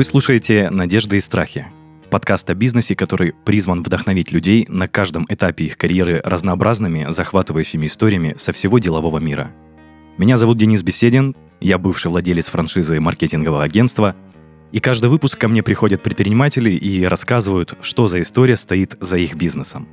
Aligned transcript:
Вы 0.00 0.04
слушаете 0.04 0.70
«Надежды 0.70 1.18
и 1.18 1.20
страхи»— 1.20 1.66
подкаст 2.10 2.48
о 2.48 2.54
бизнесе, 2.54 2.96
который 2.96 3.34
призван 3.44 3.82
вдохновить 3.82 4.32
людей 4.32 4.64
на 4.66 4.88
каждом 4.88 5.26
этапе 5.28 5.66
их 5.66 5.76
карьеры 5.76 6.22
разнообразными, 6.24 7.08
захватывающими 7.10 7.84
историями 7.84 8.34
со 8.38 8.52
всего 8.52 8.78
делового 8.78 9.18
мира. 9.18 9.52
Меня 10.16 10.38
зовут 10.38 10.56
Денис 10.56 10.82
Беседин, 10.82 11.36
я 11.60 11.76
бывший 11.76 12.10
владелец 12.10 12.46
франшизы 12.46 12.98
маркетингового 12.98 13.62
агентства, 13.62 14.16
и 14.72 14.80
каждый 14.80 15.10
выпуск 15.10 15.38
ко 15.38 15.48
мне 15.48 15.62
приходят 15.62 16.02
предприниматели 16.02 16.70
и 16.70 17.04
рассказывают, 17.04 17.76
что 17.82 18.08
за 18.08 18.22
история 18.22 18.56
стоит 18.56 18.96
за 19.02 19.18
их 19.18 19.34
бизнесом. 19.34 19.86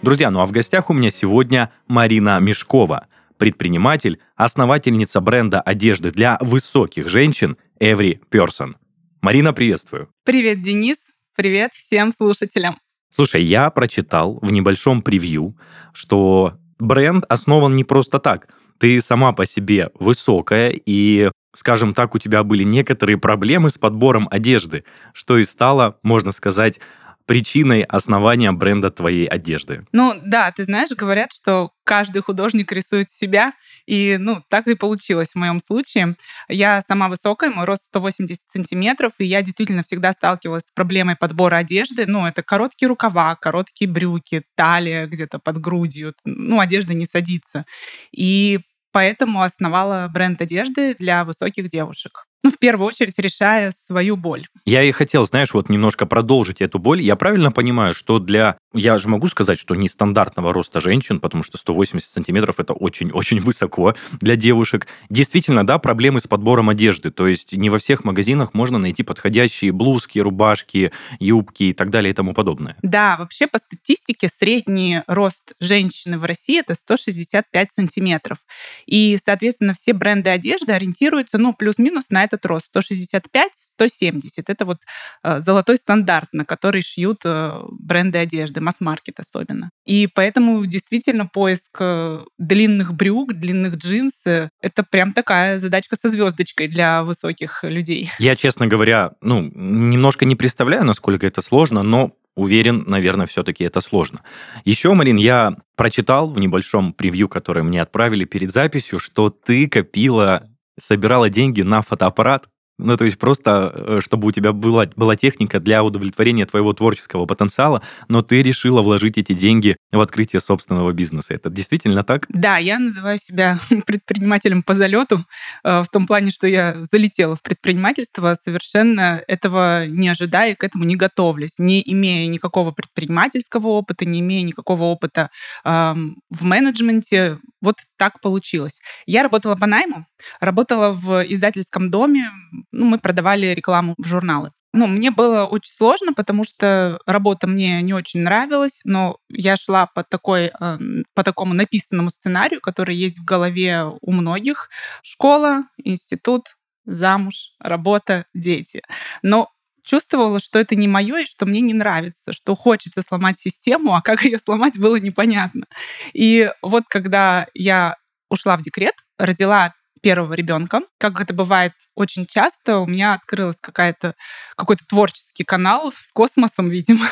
Друзья, 0.00 0.30
ну 0.30 0.40
а 0.40 0.46
в 0.46 0.50
гостях 0.50 0.88
у 0.88 0.94
меня 0.94 1.10
сегодня 1.10 1.70
Марина 1.88 2.40
Мешкова, 2.40 3.06
предприниматель, 3.36 4.18
основательница 4.34 5.20
бренда 5.20 5.60
одежды 5.60 6.10
для 6.10 6.38
высоких 6.40 7.08
женщин 7.08 7.58
Every 7.80 8.18
Person. 8.30 8.74
Марина, 9.22 9.52
приветствую. 9.52 10.08
Привет, 10.24 10.62
Денис. 10.62 10.98
Привет 11.36 11.72
всем 11.72 12.10
слушателям. 12.10 12.78
Слушай, 13.10 13.42
я 13.44 13.70
прочитал 13.70 14.38
в 14.42 14.50
небольшом 14.52 15.02
превью, 15.02 15.56
что 15.92 16.54
бренд 16.78 17.24
основан 17.28 17.76
не 17.76 17.84
просто 17.84 18.18
так. 18.18 18.48
Ты 18.78 19.00
сама 19.00 19.32
по 19.32 19.46
себе 19.46 19.90
высокая, 19.98 20.72
и, 20.74 21.30
скажем 21.54 21.94
так, 21.94 22.14
у 22.14 22.18
тебя 22.18 22.42
были 22.44 22.64
некоторые 22.64 23.18
проблемы 23.18 23.70
с 23.70 23.78
подбором 23.78 24.28
одежды, 24.30 24.84
что 25.12 25.38
и 25.38 25.44
стало, 25.44 25.98
можно 26.02 26.32
сказать, 26.32 26.80
причиной 27.28 27.82
основания 27.82 28.50
бренда 28.52 28.90
твоей 28.90 29.26
одежды? 29.26 29.86
Ну 29.92 30.14
да, 30.24 30.50
ты 30.50 30.64
знаешь, 30.64 30.88
говорят, 30.88 31.30
что 31.30 31.72
каждый 31.84 32.22
художник 32.22 32.72
рисует 32.72 33.10
себя, 33.10 33.52
и 33.86 34.16
ну 34.18 34.42
так 34.48 34.66
и 34.66 34.74
получилось 34.74 35.32
в 35.32 35.34
моем 35.36 35.60
случае. 35.60 36.16
Я 36.48 36.80
сама 36.80 37.08
высокая, 37.10 37.50
мой 37.50 37.66
рост 37.66 37.84
180 37.84 38.38
сантиметров, 38.50 39.12
и 39.18 39.26
я 39.26 39.42
действительно 39.42 39.82
всегда 39.82 40.12
сталкивалась 40.12 40.64
с 40.64 40.72
проблемой 40.72 41.16
подбора 41.16 41.56
одежды. 41.56 42.06
Ну 42.06 42.26
это 42.26 42.42
короткие 42.42 42.88
рукава, 42.88 43.36
короткие 43.36 43.90
брюки, 43.90 44.42
талия 44.56 45.06
где-то 45.06 45.38
под 45.38 45.58
грудью, 45.60 46.14
ну 46.24 46.60
одежда 46.60 46.94
не 46.94 47.04
садится. 47.04 47.66
И 48.10 48.60
поэтому 48.90 49.42
основала 49.42 50.08
бренд 50.10 50.40
одежды 50.40 50.94
для 50.98 51.26
высоких 51.26 51.68
девушек 51.68 52.27
ну, 52.48 52.52
в 52.52 52.58
первую 52.58 52.88
очередь, 52.88 53.18
решая 53.18 53.72
свою 53.72 54.16
боль. 54.16 54.46
Я 54.64 54.82
и 54.82 54.90
хотел, 54.90 55.26
знаешь, 55.26 55.52
вот 55.52 55.68
немножко 55.68 56.06
продолжить 56.06 56.62
эту 56.62 56.78
боль. 56.78 57.02
Я 57.02 57.14
правильно 57.14 57.52
понимаю, 57.52 57.92
что 57.92 58.18
для... 58.18 58.56
Я 58.72 58.96
же 58.96 59.06
могу 59.08 59.26
сказать, 59.26 59.58
что 59.58 59.74
нестандартного 59.74 60.54
роста 60.54 60.80
женщин, 60.80 61.20
потому 61.20 61.42
что 61.42 61.58
180 61.58 62.08
сантиметров 62.08 62.54
это 62.58 62.72
очень-очень 62.72 63.40
высоко 63.48 63.94
для 64.22 64.36
девушек. 64.36 64.86
Действительно, 65.10 65.66
да, 65.66 65.76
проблемы 65.78 66.20
с 66.20 66.26
подбором 66.26 66.70
одежды. 66.70 67.10
То 67.10 67.26
есть 67.26 67.54
не 67.54 67.68
во 67.68 67.76
всех 67.76 68.04
магазинах 68.04 68.54
можно 68.54 68.78
найти 68.78 69.02
подходящие 69.02 69.72
блузки, 69.72 70.18
рубашки, 70.18 70.90
юбки 71.18 71.64
и 71.64 71.72
так 71.74 71.90
далее 71.90 72.12
и 72.12 72.14
тому 72.14 72.32
подобное. 72.32 72.76
Да, 72.82 73.18
вообще 73.18 73.46
по 73.46 73.58
статистике 73.58 74.28
средний 74.28 75.02
рост 75.06 75.52
женщины 75.60 76.18
в 76.18 76.24
России 76.24 76.60
это 76.60 76.74
165 76.74 77.72
сантиметров. 77.72 78.38
И, 78.86 79.18
соответственно, 79.22 79.74
все 79.74 79.92
бренды 79.92 80.30
одежды 80.30 80.72
ориентируются, 80.72 81.36
ну, 81.36 81.52
плюс-минус 81.52 82.08
на 82.08 82.24
этот 82.24 82.37
рост 82.46 82.70
165-170. 82.74 84.44
Это 84.46 84.64
вот 84.64 84.78
э, 85.22 85.40
золотой 85.40 85.76
стандарт, 85.76 86.28
на 86.32 86.44
который 86.44 86.82
шьют 86.82 87.22
э, 87.24 87.60
бренды 87.70 88.18
одежды, 88.18 88.60
масс-маркет 88.60 89.20
особенно. 89.20 89.70
И 89.86 90.08
поэтому 90.12 90.64
действительно 90.66 91.26
поиск 91.26 91.76
э, 91.80 92.20
длинных 92.38 92.94
брюк, 92.94 93.34
длинных 93.34 93.76
джинс— 93.76 94.22
это 94.24 94.84
прям 94.90 95.12
такая 95.12 95.58
задачка 95.58 95.96
со 95.96 96.08
звездочкой 96.08 96.68
для 96.68 97.02
высоких 97.02 97.64
людей. 97.64 98.10
Я, 98.18 98.36
честно 98.36 98.66
говоря, 98.66 99.12
ну, 99.20 99.42
немножко 99.54 100.24
не 100.24 100.36
представляю, 100.36 100.84
насколько 100.84 101.26
это 101.26 101.42
сложно, 101.42 101.82
но 101.82 102.12
уверен, 102.38 102.84
наверное, 102.86 103.26
все-таки 103.26 103.64
это 103.64 103.80
сложно. 103.80 104.22
Еще, 104.64 104.94
Марин, 104.94 105.16
я 105.16 105.56
прочитал 105.76 106.28
в 106.28 106.38
небольшом 106.38 106.92
превью, 106.92 107.28
которое 107.28 107.62
мне 107.62 107.82
отправили 107.82 108.24
перед 108.24 108.52
записью, 108.52 108.98
что 109.00 109.28
ты 109.28 109.68
копила 109.68 110.48
собирала 110.78 111.28
деньги 111.28 111.62
на 111.62 111.82
фотоаппарат, 111.82 112.48
ну, 112.78 112.96
то 112.96 113.04
есть 113.04 113.18
просто, 113.18 113.72
э, 113.74 114.00
чтобы 114.00 114.28
у 114.28 114.32
тебя 114.32 114.52
была, 114.52 114.86
была 114.94 115.16
техника 115.16 115.58
для 115.58 115.82
удовлетворения 115.82 116.46
твоего 116.46 116.72
творческого 116.72 117.26
потенциала, 117.26 117.82
но 118.08 118.22
ты 118.22 118.40
решила 118.42 118.82
вложить 118.82 119.18
эти 119.18 119.32
деньги 119.32 119.76
в 119.90 120.00
открытие 120.00 120.40
собственного 120.40 120.92
бизнеса. 120.92 121.34
Это 121.34 121.50
действительно 121.50 122.04
так? 122.04 122.26
Да, 122.28 122.58
я 122.58 122.78
называю 122.78 123.18
себя 123.18 123.58
предпринимателем 123.86 124.62
по 124.62 124.74
залету, 124.74 125.24
э, 125.64 125.82
в 125.82 125.88
том 125.88 126.06
плане, 126.06 126.30
что 126.30 126.46
я 126.46 126.76
залетела 126.84 127.34
в 127.34 127.42
предпринимательство, 127.42 128.36
совершенно 128.40 129.22
этого 129.26 129.86
не 129.86 130.08
ожидая, 130.08 130.54
к 130.54 130.62
этому 130.62 130.84
не 130.84 130.94
готовлясь, 130.94 131.58
не 131.58 131.82
имея 131.84 132.28
никакого 132.28 132.70
предпринимательского 132.70 133.66
опыта, 133.68 134.04
не 134.04 134.20
имея 134.20 134.42
никакого 134.44 134.84
опыта 134.84 135.30
в 135.64 136.44
менеджменте. 136.44 137.38
Вот 137.60 137.76
так 137.96 138.20
получилось. 138.20 138.80
Я 139.06 139.22
работала 139.22 139.56
по 139.56 139.66
найму, 139.66 140.06
работала 140.40 140.92
в 140.92 141.22
издательском 141.22 141.90
доме, 141.90 142.30
ну, 142.72 142.86
мы 142.86 142.98
продавали 142.98 143.46
рекламу 143.46 143.94
в 143.98 144.06
журналы. 144.06 144.52
Ну, 144.74 144.86
мне 144.86 145.10
было 145.10 145.46
очень 145.46 145.72
сложно, 145.72 146.12
потому 146.12 146.44
что 146.44 147.00
работа 147.06 147.46
мне 147.46 147.80
не 147.82 147.94
очень 147.94 148.20
нравилась, 148.20 148.80
но 148.84 149.16
я 149.30 149.56
шла 149.56 149.86
по, 149.86 150.04
такой, 150.04 150.52
э, 150.60 150.78
по 151.14 151.24
такому 151.24 151.54
написанному 151.54 152.10
сценарию, 152.10 152.60
который 152.60 152.94
есть 152.94 153.18
в 153.18 153.24
голове 153.24 153.86
у 154.02 154.12
многих. 154.12 154.68
Школа, 155.02 155.62
институт, 155.82 156.56
замуж, 156.84 157.52
работа, 157.58 158.26
дети. 158.34 158.82
Но 159.22 159.48
чувствовала, 159.82 160.38
что 160.38 160.58
это 160.58 160.76
не 160.76 160.86
мое 160.86 161.20
и 161.20 161.26
что 161.26 161.46
мне 161.46 161.62
не 161.62 161.72
нравится, 161.72 162.34
что 162.34 162.54
хочется 162.54 163.00
сломать 163.00 163.38
систему, 163.38 163.94
а 163.94 164.02
как 164.02 164.22
ее 164.24 164.38
сломать 164.38 164.78
было 164.78 164.96
непонятно. 164.96 165.66
И 166.12 166.50
вот 166.62 166.84
когда 166.88 167.46
я 167.54 167.96
ушла 168.30 168.58
в 168.58 168.62
декрет, 168.62 168.94
родила 169.18 169.72
первого 169.98 170.34
ребенка. 170.34 170.82
Как 170.98 171.20
это 171.20 171.34
бывает 171.34 171.72
очень 171.94 172.26
часто, 172.26 172.78
у 172.78 172.86
меня 172.86 173.14
открылась 173.14 173.60
какая-то 173.60 174.14
какой-то 174.56 174.84
творческий 174.86 175.44
канал 175.44 175.92
с 175.92 176.12
космосом, 176.12 176.68
видимо. 176.70 177.06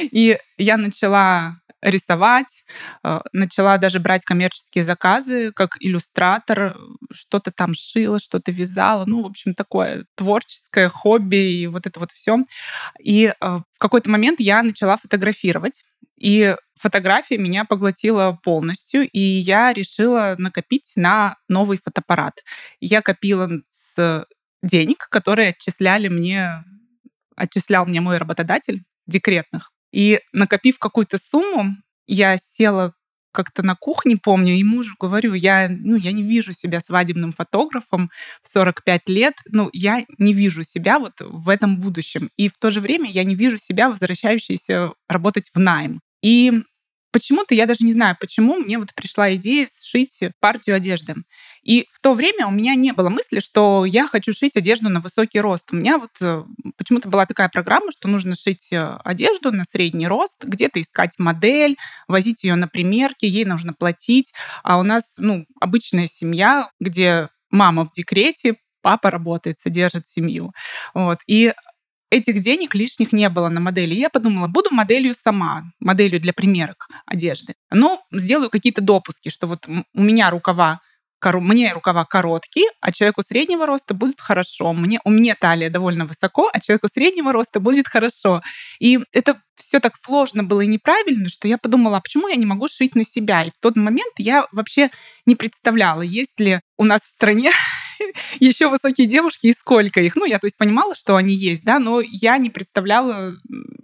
И 0.00 0.38
я 0.58 0.76
начала 0.76 1.56
рисовать, 1.84 2.64
э, 3.04 3.20
начала 3.32 3.76
даже 3.78 4.00
брать 4.00 4.24
коммерческие 4.24 4.84
заказы 4.84 5.52
как 5.52 5.76
иллюстратор, 5.80 6.76
что-то 7.12 7.52
там 7.52 7.74
шила, 7.74 8.18
что-то 8.18 8.50
вязала, 8.50 9.04
ну, 9.06 9.22
в 9.22 9.26
общем, 9.26 9.54
такое 9.54 10.06
творческое 10.16 10.88
хобби 10.88 11.36
и 11.36 11.66
вот 11.66 11.86
это 11.86 12.00
вот 12.00 12.10
все. 12.10 12.38
И 13.00 13.26
э, 13.26 13.34
в 13.40 13.78
какой-то 13.78 14.10
момент 14.10 14.40
я 14.40 14.62
начала 14.62 14.96
фотографировать. 14.96 15.84
И 16.16 16.56
фотография 16.76 17.38
меня 17.38 17.64
поглотила 17.64 18.38
полностью, 18.42 19.08
и 19.08 19.20
я 19.20 19.72
решила 19.72 20.36
накопить 20.38 20.92
на 20.96 21.36
новый 21.48 21.78
фотоаппарат. 21.84 22.42
Я 22.80 23.02
копила 23.02 23.50
с 23.70 24.26
денег, 24.62 25.08
которые 25.10 25.50
отчисляли 25.50 26.08
мне, 26.08 26.64
отчислял 27.36 27.84
мне 27.84 28.00
мой 28.00 28.16
работодатель 28.18 28.84
декретных. 29.06 29.72
И 29.94 30.20
накопив 30.32 30.78
какую-то 30.80 31.18
сумму, 31.18 31.76
я 32.08 32.36
села 32.38 32.94
как-то 33.32 33.62
на 33.64 33.76
кухне, 33.76 34.16
помню, 34.16 34.54
и 34.54 34.64
мужу 34.64 34.94
говорю, 35.00 35.34
я, 35.34 35.68
ну, 35.70 35.96
я 35.96 36.12
не 36.12 36.22
вижу 36.22 36.52
себя 36.52 36.80
свадебным 36.80 37.32
фотографом 37.32 38.10
в 38.42 38.48
45 38.48 39.08
лет, 39.08 39.34
ну, 39.50 39.70
я 39.72 40.04
не 40.18 40.32
вижу 40.34 40.64
себя 40.64 40.98
вот 41.00 41.14
в 41.20 41.48
этом 41.48 41.78
будущем. 41.80 42.30
И 42.36 42.48
в 42.48 42.58
то 42.58 42.70
же 42.72 42.80
время 42.80 43.10
я 43.10 43.24
не 43.24 43.34
вижу 43.36 43.58
себя 43.58 43.88
возвращающейся 43.90 44.92
работать 45.08 45.50
в 45.54 45.58
найм. 45.60 46.00
И 46.22 46.62
почему-то, 47.14 47.54
я 47.54 47.66
даже 47.66 47.86
не 47.86 47.92
знаю, 47.92 48.16
почему 48.18 48.56
мне 48.56 48.76
вот 48.76 48.92
пришла 48.92 49.32
идея 49.36 49.68
сшить 49.68 50.18
партию 50.40 50.74
одежды. 50.74 51.14
И 51.62 51.86
в 51.92 52.00
то 52.00 52.12
время 52.12 52.48
у 52.48 52.50
меня 52.50 52.74
не 52.74 52.92
было 52.92 53.08
мысли, 53.08 53.38
что 53.38 53.84
я 53.84 54.08
хочу 54.08 54.32
шить 54.32 54.56
одежду 54.56 54.88
на 54.88 54.98
высокий 54.98 55.38
рост. 55.38 55.68
У 55.70 55.76
меня 55.76 55.98
вот 55.98 56.10
э, 56.20 56.42
почему-то 56.76 57.08
была 57.08 57.24
такая 57.24 57.48
программа, 57.48 57.92
что 57.92 58.08
нужно 58.08 58.34
шить 58.34 58.72
э, 58.72 58.98
одежду 59.04 59.52
на 59.52 59.62
средний 59.62 60.08
рост, 60.08 60.42
где-то 60.44 60.82
искать 60.82 61.12
модель, 61.18 61.76
возить 62.08 62.42
ее 62.42 62.56
на 62.56 62.66
примерки, 62.66 63.26
ей 63.26 63.44
нужно 63.44 63.72
платить. 63.72 64.34
А 64.64 64.80
у 64.80 64.82
нас, 64.82 65.14
ну, 65.16 65.46
обычная 65.60 66.08
семья, 66.08 66.68
где 66.80 67.28
мама 67.48 67.86
в 67.86 67.92
декрете, 67.92 68.56
папа 68.82 69.12
работает, 69.12 69.60
содержит 69.60 70.08
семью. 70.08 70.52
Вот. 70.94 71.20
И 71.28 71.54
этих 72.14 72.40
денег 72.40 72.74
лишних 72.74 73.12
не 73.12 73.28
было 73.28 73.48
на 73.48 73.60
модели. 73.60 73.94
Я 73.94 74.10
подумала, 74.10 74.46
буду 74.46 74.70
моделью 74.70 75.14
сама, 75.14 75.64
моделью 75.80 76.20
для 76.20 76.32
примерок 76.32 76.88
одежды. 77.06 77.54
Но 77.70 78.02
сделаю 78.12 78.50
какие-то 78.50 78.80
допуски, 78.80 79.28
что 79.28 79.46
вот 79.46 79.66
у 79.66 80.02
меня 80.02 80.30
рукава 80.30 80.80
мне 81.32 81.72
рукава 81.72 82.04
короткие, 82.04 82.66
а 82.80 82.92
человеку 82.92 83.22
среднего 83.22 83.66
роста 83.66 83.94
будет 83.94 84.20
хорошо. 84.20 84.72
Мне, 84.72 85.00
у 85.04 85.10
меня 85.10 85.34
талия 85.34 85.70
довольно 85.70 86.04
высоко, 86.04 86.50
а 86.52 86.60
человеку 86.60 86.88
среднего 86.88 87.32
роста 87.32 87.60
будет 87.60 87.88
хорошо. 87.88 88.42
И 88.78 89.00
это 89.12 89.40
все 89.56 89.80
так 89.80 89.96
сложно 89.96 90.42
было 90.42 90.60
и 90.60 90.66
неправильно, 90.66 91.28
что 91.28 91.48
я 91.48 91.58
подумала, 91.58 91.98
а 91.98 92.00
почему 92.00 92.28
я 92.28 92.36
не 92.36 92.46
могу 92.46 92.68
шить 92.68 92.94
на 92.94 93.04
себя? 93.04 93.44
И 93.44 93.50
в 93.50 93.58
тот 93.60 93.76
момент 93.76 94.12
я 94.18 94.46
вообще 94.52 94.90
не 95.26 95.36
представляла, 95.36 96.02
есть 96.02 96.38
ли 96.40 96.60
у 96.76 96.84
нас 96.84 97.02
в 97.02 97.08
стране 97.08 97.52
еще 98.40 98.68
высокие 98.68 99.06
девушки, 99.06 99.48
и 99.48 99.52
сколько 99.52 100.00
их. 100.00 100.16
Ну, 100.16 100.24
я, 100.24 100.38
то 100.38 100.46
есть, 100.46 100.56
понимала, 100.56 100.94
что 100.94 101.16
они 101.16 101.34
есть, 101.34 101.64
да, 101.64 101.78
но 101.78 102.00
я 102.00 102.38
не 102.38 102.50
представляла, 102.50 103.34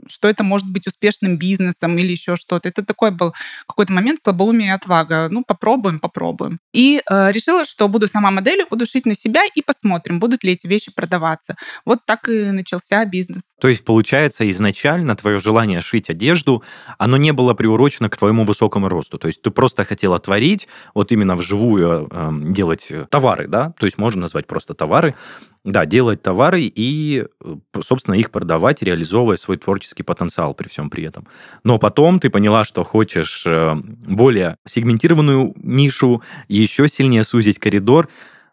что 0.09 0.29
это 0.29 0.45
может 0.45 0.69
быть 0.69 0.87
успешным 0.87 1.37
бизнесом 1.37 1.97
или 1.99 2.13
еще 2.13 2.37
что-то. 2.37 2.69
Это 2.69 2.85
такой 2.85 3.11
был 3.11 3.35
какой-то 3.67 3.93
момент 3.93 4.21
слабоумия 4.23 4.69
и 4.69 4.75
отвага. 4.75 5.29
Ну, 5.31 5.45
попробуем, 5.45 5.99
попробуем. 5.99 6.59
И 6.73 7.03
э, 7.09 7.33
решила, 7.33 7.65
что 7.65 7.89
буду 7.89 8.09
сама 8.09 8.31
моделью, 8.31 8.67
буду 8.71 8.87
шить 8.87 9.07
на 9.07 9.15
себя 9.15 9.43
и 9.55 9.63
посмотрим, 9.63 10.19
будут 10.19 10.45
ли 10.45 10.53
эти 10.53 10.67
вещи 10.67 10.93
продаваться. 10.95 11.57
Вот 11.85 12.01
так 12.05 12.29
и 12.29 12.51
начался 12.51 13.05
бизнес. 13.05 13.55
То 13.61 13.69
есть, 13.69 13.85
получается, 13.85 14.51
изначально 14.51 15.15
твое 15.15 15.41
желание 15.41 15.81
шить 15.81 16.11
одежду, 16.11 16.63
оно 16.99 17.17
не 17.17 17.33
было 17.33 17.55
приурочено 17.55 18.09
к 18.09 18.17
твоему 18.17 18.45
высокому 18.45 18.89
росту. 18.89 19.19
То 19.19 19.29
есть 19.29 19.43
ты 19.43 19.51
просто 19.51 19.85
хотела 19.85 20.19
творить, 20.19 20.69
вот 20.95 21.13
именно 21.13 21.37
вживую 21.37 22.09
э, 22.11 22.31
делать 22.53 22.89
товары, 23.11 23.47
да? 23.49 23.73
То 23.79 23.87
есть 23.87 23.99
можно 24.01 24.23
назвать 24.23 24.47
просто 24.47 24.75
товары. 24.75 25.15
Да, 25.63 25.85
делать 25.85 26.23
товары 26.23 26.63
и, 26.63 27.27
э, 27.45 27.57
собственно, 27.85 28.15
их 28.15 28.31
продавать, 28.31 28.83
реализовывая 28.83 29.37
свой 29.37 29.59
творческий 29.59 30.03
потенциал 30.03 30.55
при 30.55 30.69
всем 30.69 30.89
при 30.89 31.05
этом. 31.05 31.27
Но 31.65 31.79
потом 31.79 32.19
ты 32.19 32.31
поняла, 32.31 32.65
что 32.65 32.83
хочешь 32.83 33.45
э, 33.47 33.75
более 33.75 34.57
сегментированную 34.67 35.53
нишу, 35.57 36.23
еще 36.49 36.89
сильнее 36.89 37.25
сузить 37.25 37.59
коридор. 37.59 38.09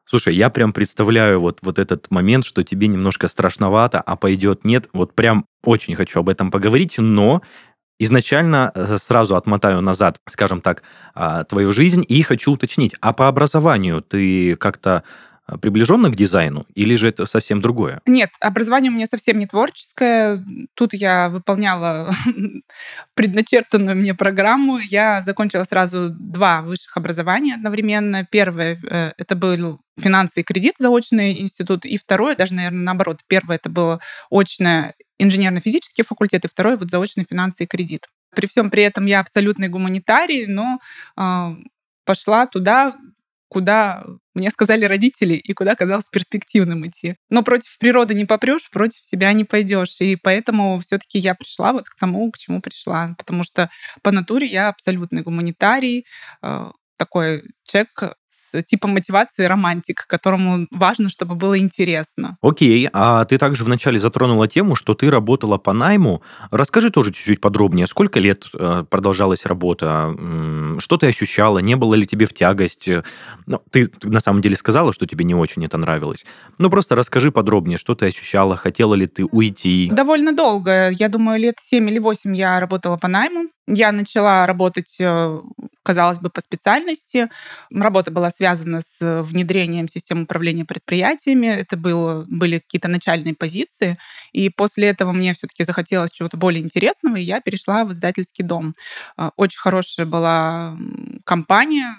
Слушай, 0.05 0.35
я 0.35 0.49
прям 0.49 0.73
представляю 0.73 1.39
вот, 1.41 1.59
вот 1.61 1.79
этот 1.79 2.11
момент, 2.11 2.45
что 2.45 2.63
тебе 2.63 2.87
немножко 2.87 3.27
страшновато, 3.27 3.99
а 3.99 4.15
пойдет 4.15 4.63
нет. 4.63 4.89
Вот 4.93 5.13
прям 5.13 5.45
очень 5.63 5.95
хочу 5.95 6.19
об 6.19 6.29
этом 6.29 6.51
поговорить, 6.51 6.95
но 6.97 7.41
изначально 7.99 8.71
э, 8.73 8.97
сразу 8.99 9.35
отмотаю 9.35 9.81
назад, 9.81 10.19
скажем 10.29 10.61
так, 10.61 10.83
а, 11.13 11.43
твою 11.43 11.71
жизнь 11.71 12.05
и 12.07 12.21
хочу 12.21 12.53
уточнить, 12.53 12.95
а 13.01 13.13
по 13.13 13.27
образованию 13.27 14.01
ты 14.01 14.55
как-то 14.55 15.03
приближенно 15.61 16.09
к 16.09 16.15
дизайну, 16.15 16.65
или 16.75 16.95
же 16.95 17.07
это 17.07 17.25
совсем 17.25 17.61
другое? 17.61 18.01
Нет, 18.05 18.31
образование 18.39 18.91
у 18.91 18.95
меня 18.95 19.05
совсем 19.05 19.37
не 19.37 19.47
творческое. 19.47 20.43
Тут 20.73 20.93
я 20.93 21.29
выполняла 21.29 22.11
предначертанную 23.13 23.95
мне 23.95 24.13
программу. 24.13 24.77
Я 24.77 25.21
закончила 25.21 25.63
сразу 25.63 26.09
два 26.09 26.61
высших 26.61 26.97
образования 26.97 27.55
одновременно. 27.55 28.25
Первое 28.29 28.79
э,— 28.89 29.13
это 29.17 29.35
был 29.35 29.79
финансы 29.97 30.41
и 30.41 30.43
кредит, 30.43 30.75
заочный 30.77 31.39
институт, 31.41 31.85
и 31.85 31.97
второе, 31.97 32.35
даже, 32.35 32.53
наверное, 32.53 32.83
наоборот. 32.83 33.21
Первое— 33.27 33.55
это 33.57 33.69
было 33.69 33.99
очное 34.29 34.95
инженерно-физический 35.17 36.03
факультет, 36.03 36.45
и 36.45 36.49
второе— 36.49 36.77
вот 36.77 36.91
заочный 36.91 37.25
финансы 37.27 37.63
и 37.63 37.67
кредит. 37.67 38.07
При 38.35 38.47
всем 38.47 38.69
при 38.69 38.83
этом 38.83 39.05
я 39.05 39.19
абсолютный 39.19 39.69
гуманитарий, 39.69 40.45
но 40.45 40.79
э, 41.17 41.55
пошла 42.05 42.45
туда, 42.45 42.95
куда 43.49 44.03
мне 44.37 44.51
сказали 44.51 44.85
родители 44.85 45.33
и 45.33 45.53
куда 45.53 45.75
казалось 45.75 46.07
перспективным 46.09 46.87
идти. 46.87 47.15
Но 47.29 47.43
против 47.43 47.77
природы 47.79 48.13
не 48.13 48.25
попрешь, 48.25 48.69
против 48.69 49.03
себя 49.03 49.33
не 49.33 49.43
пойдешь. 49.43 49.99
И 49.99 50.15
поэтому 50.15 50.79
все-таки 50.79 51.17
я 51.19 51.33
пришла 51.35 51.73
вот 51.73 51.89
к 51.89 51.95
тому, 51.95 52.31
к 52.31 52.37
чему 52.37 52.61
пришла. 52.61 53.15
Потому 53.17 53.43
что 53.43 53.69
по 54.03 54.11
натуре 54.11 54.47
я 54.47 54.69
абсолютный 54.69 55.23
гуманитарий, 55.23 56.05
э, 56.43 56.71
такой 56.97 57.43
человек 57.65 58.15
с 58.37 58.63
типом 58.63 58.91
мотивации 58.91 59.45
романтик, 59.45 60.05
которому 60.07 60.67
важно, 60.71 61.09
чтобы 61.09 61.35
было 61.35 61.57
интересно. 61.57 62.37
Окей, 62.41 62.87
а 62.93 63.25
ты 63.25 63.37
также 63.37 63.63
вначале 63.63 63.99
затронула 63.99 64.47
тему, 64.47 64.75
что 64.75 64.93
ты 64.93 65.09
работала 65.09 65.57
по 65.57 65.73
найму. 65.73 66.21
Расскажи 66.51 66.89
тоже 66.89 67.11
чуть-чуть 67.11 67.41
подробнее, 67.41 67.87
сколько 67.87 68.19
лет 68.19 68.45
э, 68.53 68.85
продолжалась 68.89 69.45
работа, 69.45 70.15
что 70.79 70.97
ты 70.97 71.07
ощущала, 71.07 71.59
не 71.59 71.75
было 71.75 71.95
ли 71.95 72.05
тебе 72.05 72.25
в 72.25 72.33
тягость? 72.33 72.89
Ну, 73.45 73.61
ты 73.71 73.91
на 74.03 74.19
самом 74.19 74.41
деле 74.41 74.55
сказала, 74.55 74.93
что 74.93 75.05
тебе 75.05 75.25
не 75.25 75.35
очень 75.35 75.65
это 75.65 75.77
нравилось. 75.77 76.25
Ну, 76.57 76.69
просто 76.69 76.95
расскажи 76.95 77.31
подробнее, 77.31 77.77
что 77.77 77.95
ты 77.95 78.07
ощущала, 78.07 78.55
хотела 78.55 78.93
ли 78.95 79.07
ты 79.07 79.25
уйти? 79.25 79.89
Довольно 79.91 80.31
долго. 80.31 80.89
Я 80.89 81.09
думаю, 81.09 81.39
лет 81.39 81.55
7 81.59 81.89
или 81.89 81.99
8 81.99 82.35
я 82.35 82.59
работала 82.59 82.97
по 82.97 83.07
найму. 83.07 83.49
Я 83.67 83.91
начала 83.91 84.47
работать, 84.47 84.95
э, 84.99 85.41
казалось 85.83 86.19
бы, 86.19 86.29
по 86.29 86.39
специальности. 86.41 87.29
Работа 87.69 88.11
была 88.11 88.26
связана 88.29 88.81
с 88.81 89.23
внедрением 89.23 89.87
системы 89.87 90.23
управления 90.23 90.65
предприятиями. 90.65 91.47
Это 91.47 91.77
было, 91.77 92.25
были 92.27 92.59
какие-то 92.59 92.87
начальные 92.87 93.35
позиции. 93.35 93.97
И 94.31 94.49
после 94.49 94.87
этого 94.89 95.11
мне 95.11 95.33
все-таки 95.33 95.63
захотелось 95.63 96.11
чего-то 96.11 96.37
более 96.37 96.63
интересного, 96.63 97.15
и 97.17 97.23
я 97.23 97.41
перешла 97.41 97.85
в 97.85 97.91
издательский 97.91 98.43
дом. 98.43 98.75
Э, 99.17 99.31
очень 99.37 99.59
хорошая 99.59 100.05
была 100.05 100.77
компания, 101.25 101.95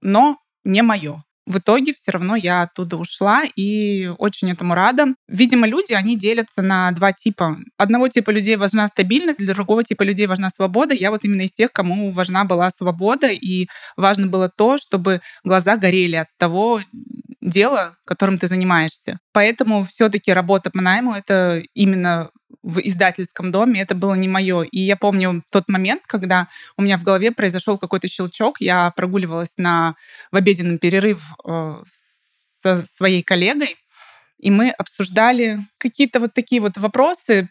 но 0.00 0.38
не 0.64 0.82
мое 0.82 1.22
в 1.50 1.58
итоге 1.58 1.92
все 1.92 2.12
равно 2.12 2.36
я 2.36 2.62
оттуда 2.62 2.96
ушла 2.96 3.42
и 3.56 4.10
очень 4.18 4.50
этому 4.50 4.74
рада. 4.74 5.06
Видимо, 5.28 5.66
люди, 5.66 5.92
они 5.92 6.16
делятся 6.16 6.62
на 6.62 6.90
два 6.92 7.12
типа. 7.12 7.58
Одного 7.76 8.08
типа 8.08 8.30
людей 8.30 8.56
важна 8.56 8.86
стабильность, 8.88 9.40
для 9.40 9.54
другого 9.54 9.82
типа 9.82 10.04
людей 10.04 10.26
важна 10.26 10.50
свобода. 10.50 10.94
Я 10.94 11.10
вот 11.10 11.24
именно 11.24 11.42
из 11.42 11.52
тех, 11.52 11.72
кому 11.72 12.12
важна 12.12 12.44
была 12.44 12.70
свобода, 12.70 13.26
и 13.26 13.66
важно 13.96 14.28
было 14.28 14.48
то, 14.48 14.78
чтобы 14.78 15.20
глаза 15.44 15.76
горели 15.76 16.16
от 16.16 16.28
того 16.38 16.80
дела, 17.40 17.96
которым 18.06 18.38
ты 18.38 18.46
занимаешься. 18.46 19.18
Поэтому 19.32 19.84
все-таки 19.84 20.32
работа 20.32 20.70
по 20.70 20.80
найму— 20.80 21.14
это 21.14 21.62
именно 21.74 22.30
в 22.62 22.78
издательском 22.80 23.50
доме, 23.50 23.80
это 23.80 23.94
было 23.94 24.14
не 24.14 24.28
мое. 24.28 24.62
И 24.62 24.80
я 24.80 24.96
помню 24.96 25.42
тот 25.50 25.68
момент, 25.68 26.02
когда 26.06 26.48
у 26.76 26.82
меня 26.82 26.98
в 26.98 27.02
голове 27.02 27.32
произошел 27.32 27.78
какой-то 27.78 28.08
щелчок, 28.08 28.60
я 28.60 28.90
прогуливалась 28.90 29.54
на, 29.56 29.96
в 30.30 30.36
обеденный 30.36 30.78
перерыв 30.78 31.22
э, 31.46 31.82
со 32.62 32.84
своей 32.84 33.22
коллегой, 33.22 33.76
и 34.38 34.50
мы 34.50 34.70
обсуждали 34.70 35.58
какие-то 35.78 36.20
вот 36.20 36.34
такие 36.34 36.60
вот 36.60 36.76
вопросы, 36.76 37.48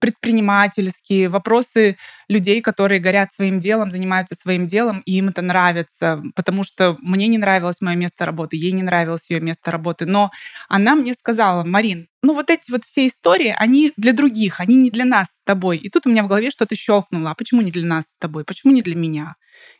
предпринимательские, 0.00 1.28
вопросы 1.28 1.96
людей, 2.28 2.60
которые 2.60 3.00
горят 3.00 3.32
своим 3.32 3.60
делом, 3.60 3.90
занимаются 3.90 4.34
своим 4.34 4.66
делом, 4.66 5.02
и 5.06 5.18
им 5.18 5.28
это 5.28 5.42
нравится, 5.42 6.22
потому 6.34 6.64
что 6.64 6.96
мне 7.00 7.28
не 7.28 7.38
нравилось 7.38 7.80
мое 7.80 7.96
место 7.96 8.26
работы, 8.26 8.56
ей 8.56 8.72
не 8.72 8.82
нравилось 8.82 9.30
ее 9.30 9.40
место 9.40 9.70
работы. 9.70 10.06
Но 10.06 10.30
она 10.68 10.94
мне 10.96 11.14
сказала, 11.14 11.64
Марин, 11.64 12.08
ну 12.22 12.34
вот 12.34 12.50
эти 12.50 12.70
вот 12.70 12.84
все 12.84 13.06
истории, 13.06 13.54
они 13.56 13.92
для 13.96 14.12
других, 14.12 14.60
они 14.60 14.76
не 14.76 14.90
для 14.90 15.04
нас 15.04 15.36
с 15.36 15.42
тобой. 15.42 15.78
И 15.78 15.88
тут 15.90 16.06
у 16.06 16.10
меня 16.10 16.22
в 16.24 16.28
голове 16.28 16.50
что-то 16.50 16.74
щелкнуло. 16.76 17.30
А 17.30 17.34
почему 17.34 17.62
не 17.62 17.70
для 17.70 17.86
нас 17.86 18.06
с 18.12 18.18
тобой? 18.18 18.44
Почему 18.44 18.72
не 18.72 18.82
для 18.82 18.96
меня? 18.96 19.36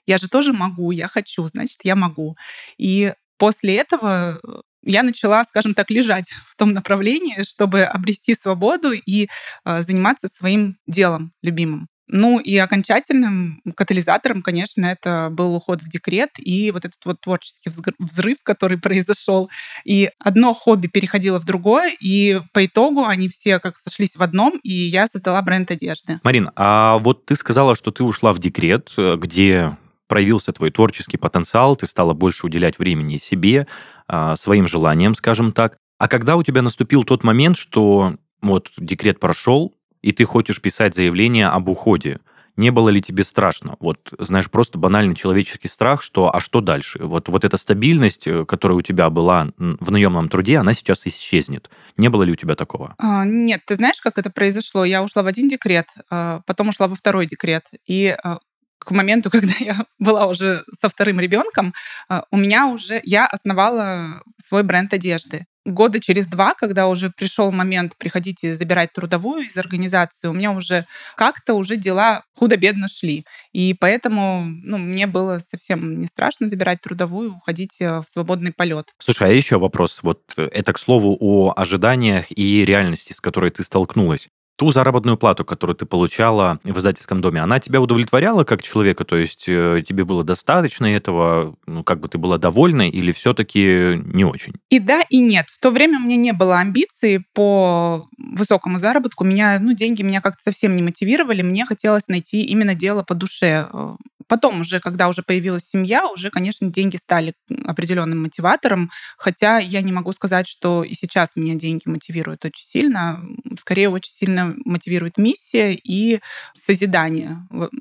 Я 0.06 0.18
же 0.18 0.28
тоже 0.28 0.52
могу, 0.52 0.90
я 0.90 1.08
хочу, 1.08 1.46
значит, 1.48 1.80
я 1.84 1.96
могу. 1.96 2.36
И 2.78 3.14
после 3.38 3.76
этого 3.76 4.40
я 4.82 5.02
начала, 5.02 5.44
скажем 5.44 5.74
так, 5.74 5.90
лежать 5.90 6.30
в 6.46 6.56
том 6.56 6.72
направлении, 6.72 7.42
чтобы 7.42 7.82
обрести 7.82 8.34
свободу 8.34 8.92
и 8.92 9.28
э, 9.64 9.82
заниматься 9.82 10.28
своим 10.28 10.76
делом 10.86 11.32
любимым. 11.42 11.88
Ну 12.12 12.40
и 12.40 12.56
окончательным 12.56 13.62
катализатором, 13.76 14.42
конечно, 14.42 14.84
это 14.84 15.28
был 15.30 15.54
уход 15.54 15.80
в 15.80 15.88
декрет 15.88 16.30
и 16.38 16.72
вот 16.72 16.84
этот 16.84 16.98
вот 17.04 17.20
творческий 17.20 17.70
взрыв, 17.98 18.38
который 18.42 18.78
произошел. 18.80 19.48
И 19.84 20.10
одно 20.18 20.52
хобби 20.52 20.88
переходило 20.88 21.40
в 21.40 21.44
другое, 21.44 21.94
и 22.00 22.40
по 22.52 22.66
итогу 22.66 23.04
они 23.04 23.28
все 23.28 23.60
как 23.60 23.78
сошлись 23.78 24.16
в 24.16 24.22
одном, 24.22 24.58
и 24.62 24.72
я 24.72 25.06
создала 25.06 25.40
бренд 25.42 25.70
одежды. 25.70 26.18
Марин, 26.24 26.50
а 26.56 26.98
вот 26.98 27.26
ты 27.26 27.36
сказала, 27.36 27.76
что 27.76 27.92
ты 27.92 28.02
ушла 28.02 28.32
в 28.32 28.40
декрет, 28.40 28.90
э, 28.96 29.16
где 29.16 29.76
проявился 30.10 30.52
твой 30.52 30.70
творческий 30.72 31.16
потенциал, 31.16 31.76
ты 31.76 31.86
стала 31.86 32.14
больше 32.14 32.44
уделять 32.44 32.78
времени 32.80 33.16
себе, 33.16 33.68
а, 34.08 34.34
своим 34.34 34.66
желаниям, 34.66 35.14
скажем 35.14 35.52
так. 35.52 35.78
А 35.98 36.08
когда 36.08 36.36
у 36.36 36.42
тебя 36.42 36.62
наступил 36.62 37.04
тот 37.04 37.22
момент, 37.22 37.56
что 37.56 38.16
вот 38.42 38.70
декрет 38.76 39.20
прошел, 39.20 39.72
и 40.02 40.12
ты 40.12 40.24
хочешь 40.24 40.60
писать 40.60 40.96
заявление 40.96 41.46
об 41.46 41.68
уходе, 41.68 42.18
не 42.56 42.70
было 42.70 42.88
ли 42.88 43.00
тебе 43.00 43.22
страшно? 43.22 43.76
Вот, 43.78 44.12
знаешь, 44.18 44.50
просто 44.50 44.78
банальный 44.78 45.14
человеческий 45.14 45.68
страх, 45.68 46.02
что 46.02 46.34
а 46.34 46.40
что 46.40 46.60
дальше? 46.60 46.98
Вот, 47.02 47.28
вот 47.28 47.44
эта 47.44 47.56
стабильность, 47.56 48.26
э, 48.26 48.44
которая 48.44 48.78
у 48.78 48.82
тебя 48.82 49.08
была 49.10 49.52
в 49.58 49.90
наемном 49.90 50.28
труде, 50.28 50.58
она 50.58 50.72
сейчас 50.72 51.06
исчезнет. 51.06 51.70
Не 51.96 52.08
было 52.08 52.24
ли 52.24 52.32
у 52.32 52.36
тебя 52.36 52.56
такого? 52.56 52.96
А, 52.98 53.24
нет, 53.24 53.62
ты 53.64 53.76
знаешь, 53.76 54.00
как 54.00 54.18
это 54.18 54.30
произошло? 54.30 54.84
Я 54.84 55.04
ушла 55.04 55.22
в 55.22 55.26
один 55.26 55.48
декрет, 55.48 55.86
а, 56.10 56.40
потом 56.46 56.68
ушла 56.68 56.88
во 56.88 56.96
второй 56.96 57.26
декрет. 57.26 57.66
И 57.86 58.08
а, 58.08 58.38
к 58.80 58.90
моменту, 58.90 59.30
когда 59.30 59.54
я 59.58 59.84
была 59.98 60.26
уже 60.26 60.64
со 60.78 60.88
вторым 60.88 61.20
ребенком, 61.20 61.74
а, 62.08 62.24
у 62.30 62.36
меня 62.36 62.66
уже 62.66 63.00
я 63.04 63.26
основала 63.26 64.22
свой 64.38 64.62
бренд 64.62 64.92
одежды. 64.92 65.46
Года 65.66 66.00
через 66.00 66.26
два, 66.28 66.54
когда 66.54 66.88
уже 66.88 67.10
пришел 67.10 67.52
момент 67.52 67.92
приходить 67.98 68.42
и 68.44 68.54
забирать 68.54 68.94
трудовую 68.94 69.42
из 69.42 69.58
организации, 69.58 70.26
у 70.26 70.32
меня 70.32 70.52
уже 70.52 70.86
как-то 71.16 71.52
уже 71.52 71.76
дела 71.76 72.24
худо-бедно 72.34 72.88
шли. 72.88 73.26
И 73.52 73.76
поэтому 73.78 74.46
ну, 74.46 74.78
мне 74.78 75.06
было 75.06 75.38
совсем 75.38 76.00
не 76.00 76.06
страшно 76.06 76.48
забирать 76.48 76.80
трудовую, 76.80 77.34
уходить 77.34 77.76
э, 77.80 77.98
в 78.00 78.04
свободный 78.08 78.52
полет. 78.52 78.94
Слушай, 78.98 79.28
а 79.28 79.32
еще 79.32 79.58
вопрос. 79.58 80.02
Вот 80.02 80.22
это, 80.36 80.72
к 80.72 80.78
слову, 80.78 81.16
о 81.20 81.52
ожиданиях 81.54 82.26
и 82.30 82.64
реальности, 82.64 83.12
с 83.12 83.20
которой 83.20 83.50
ты 83.50 83.62
столкнулась. 83.62 84.30
Ту 84.60 84.72
заработную 84.72 85.16
плату, 85.16 85.42
которую 85.42 85.74
ты 85.74 85.86
получала 85.86 86.60
в 86.64 86.78
издательском 86.78 87.22
доме, 87.22 87.40
она 87.40 87.60
тебя 87.60 87.80
удовлетворяла 87.80 88.44
как 88.44 88.62
человека? 88.62 89.06
То 89.06 89.16
есть 89.16 89.48
э, 89.48 89.82
тебе 89.88 90.04
было 90.04 90.22
достаточно 90.22 90.84
этого? 90.84 91.56
Ну, 91.66 91.82
как 91.82 91.98
бы 91.98 92.08
ты 92.08 92.18
была 92.18 92.36
довольна 92.36 92.86
или 92.86 93.10
все-таки 93.12 93.98
не 94.04 94.26
очень? 94.26 94.52
И 94.68 94.78
да, 94.78 95.00
и 95.08 95.18
нет. 95.18 95.46
В 95.48 95.58
то 95.60 95.70
время 95.70 95.96
у 95.98 96.02
меня 96.02 96.16
не 96.16 96.32
было 96.34 96.58
амбиций 96.58 97.24
по 97.32 98.06
высокому 98.18 98.78
заработку. 98.78 99.24
Меня, 99.24 99.58
ну, 99.58 99.72
деньги 99.72 100.02
меня 100.02 100.20
как-то 100.20 100.42
совсем 100.42 100.76
не 100.76 100.82
мотивировали. 100.82 101.40
Мне 101.40 101.64
хотелось 101.64 102.08
найти 102.08 102.42
именно 102.42 102.74
дело 102.74 103.02
по 103.02 103.14
душе. 103.14 103.66
Э, 103.72 103.96
потом 104.30 104.60
уже, 104.60 104.78
когда 104.78 105.08
уже 105.08 105.22
появилась 105.22 105.64
семья, 105.64 106.06
уже, 106.06 106.30
конечно, 106.30 106.70
деньги 106.70 106.96
стали 106.96 107.34
определенным 107.64 108.22
мотиватором, 108.22 108.90
хотя 109.18 109.58
я 109.58 109.82
не 109.82 109.90
могу 109.90 110.12
сказать, 110.12 110.46
что 110.46 110.84
и 110.84 110.94
сейчас 110.94 111.30
меня 111.34 111.54
деньги 111.54 111.82
мотивируют 111.86 112.44
очень 112.44 112.64
сильно. 112.64 113.20
Скорее, 113.58 113.88
очень 113.88 114.12
сильно 114.12 114.49
мотивирует 114.64 115.18
миссия 115.18 115.72
и 115.72 116.20
созидание, 116.54 117.38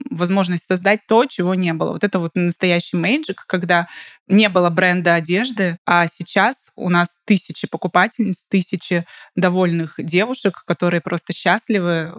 возможность 0.09 0.65
создать 0.65 1.05
то, 1.07 1.25
чего 1.25 1.55
не 1.55 1.73
было. 1.73 1.91
Вот 1.93 2.03
это 2.03 2.19
вот 2.19 2.31
настоящий 2.35 2.97
мейджик, 2.97 3.45
когда 3.47 3.87
не 4.27 4.49
было 4.49 4.69
бренда 4.69 5.15
одежды, 5.15 5.77
а 5.85 6.07
сейчас 6.07 6.71
у 6.75 6.89
нас 6.89 7.21
тысячи 7.25 7.67
покупательниц, 7.67 8.45
тысячи 8.47 9.05
довольных 9.35 9.95
девушек, 9.97 10.63
которые 10.65 11.01
просто 11.01 11.33
счастливы 11.33 12.13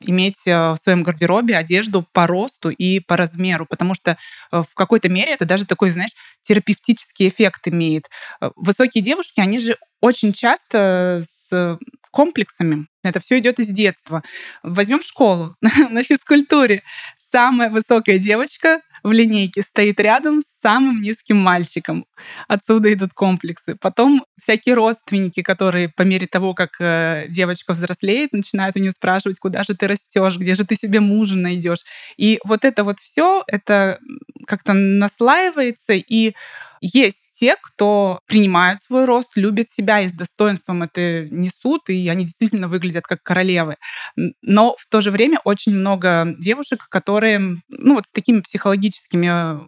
иметь 0.00 0.46
э, 0.46 0.72
в 0.72 0.76
своем 0.76 1.02
гардеробе 1.02 1.56
одежду 1.56 2.06
по 2.12 2.26
росту 2.26 2.70
и 2.70 3.00
по 3.00 3.16
размеру, 3.16 3.66
потому 3.66 3.94
что 3.94 4.16
э, 4.50 4.62
в 4.62 4.74
какой-то 4.74 5.08
мере 5.08 5.32
это 5.34 5.44
даже 5.44 5.66
такой, 5.66 5.90
знаешь, 5.90 6.12
терапевтический 6.42 7.28
эффект 7.28 7.68
имеет. 7.68 8.08
Э, 8.40 8.50
высокие 8.56 9.02
девушки, 9.02 9.40
они 9.40 9.60
же 9.60 9.76
очень 10.00 10.32
часто 10.32 11.22
с 11.28 11.78
комплексами. 12.10 12.86
Это 13.02 13.20
все 13.20 13.38
идет 13.38 13.58
из 13.58 13.68
детства. 13.68 14.22
Возьмем 14.62 15.02
школу 15.02 15.56
на 15.90 16.02
физкультуре. 16.02 16.82
Самая 17.16 17.70
высокая 17.70 18.18
девочка 18.18 18.80
в 19.02 19.12
линейке 19.12 19.62
стоит 19.62 19.98
рядом 20.00 20.42
с 20.42 20.60
самым 20.60 21.00
низким 21.00 21.38
мальчиком. 21.38 22.04
Отсюда 22.48 22.92
идут 22.92 23.12
комплексы. 23.14 23.76
Потом 23.80 24.24
всякие 24.38 24.74
родственники, 24.74 25.42
которые 25.42 25.88
по 25.88 26.02
мере 26.02 26.26
того, 26.26 26.54
как 26.54 26.72
э, 26.80 27.26
девочка 27.28 27.72
взрослеет, 27.72 28.32
начинают 28.32 28.76
у 28.76 28.80
нее 28.80 28.92
спрашивать, 28.92 29.38
куда 29.38 29.64
же 29.64 29.74
ты 29.74 29.86
растешь, 29.86 30.36
где 30.36 30.54
же 30.54 30.66
ты 30.66 30.76
себе 30.76 31.00
мужа 31.00 31.36
найдешь. 31.36 31.84
И 32.16 32.38
вот 32.44 32.64
это 32.64 32.84
вот 32.84 33.00
все, 33.00 33.42
это 33.46 33.98
как-то 34.46 34.74
наслаивается, 34.74 35.94
и 35.94 36.34
есть 36.80 37.26
те, 37.38 37.56
кто 37.62 38.20
принимают 38.26 38.82
свой 38.82 39.04
рост, 39.04 39.36
любят 39.36 39.70
себя 39.70 40.00
и 40.00 40.08
с 40.08 40.12
достоинством 40.12 40.82
это 40.82 41.28
несут, 41.30 41.88
и 41.90 42.08
они 42.08 42.24
действительно 42.24 42.68
выглядят 42.68 43.04
как 43.04 43.22
королевы. 43.22 43.76
Но 44.42 44.76
в 44.78 44.86
то 44.88 45.00
же 45.00 45.10
время 45.10 45.40
очень 45.44 45.74
много 45.74 46.34
девушек, 46.38 46.86
которые, 46.88 47.40
ну 47.68 47.94
вот 47.94 48.06
с 48.06 48.12
такими 48.12 48.40
психологическими 48.40 49.60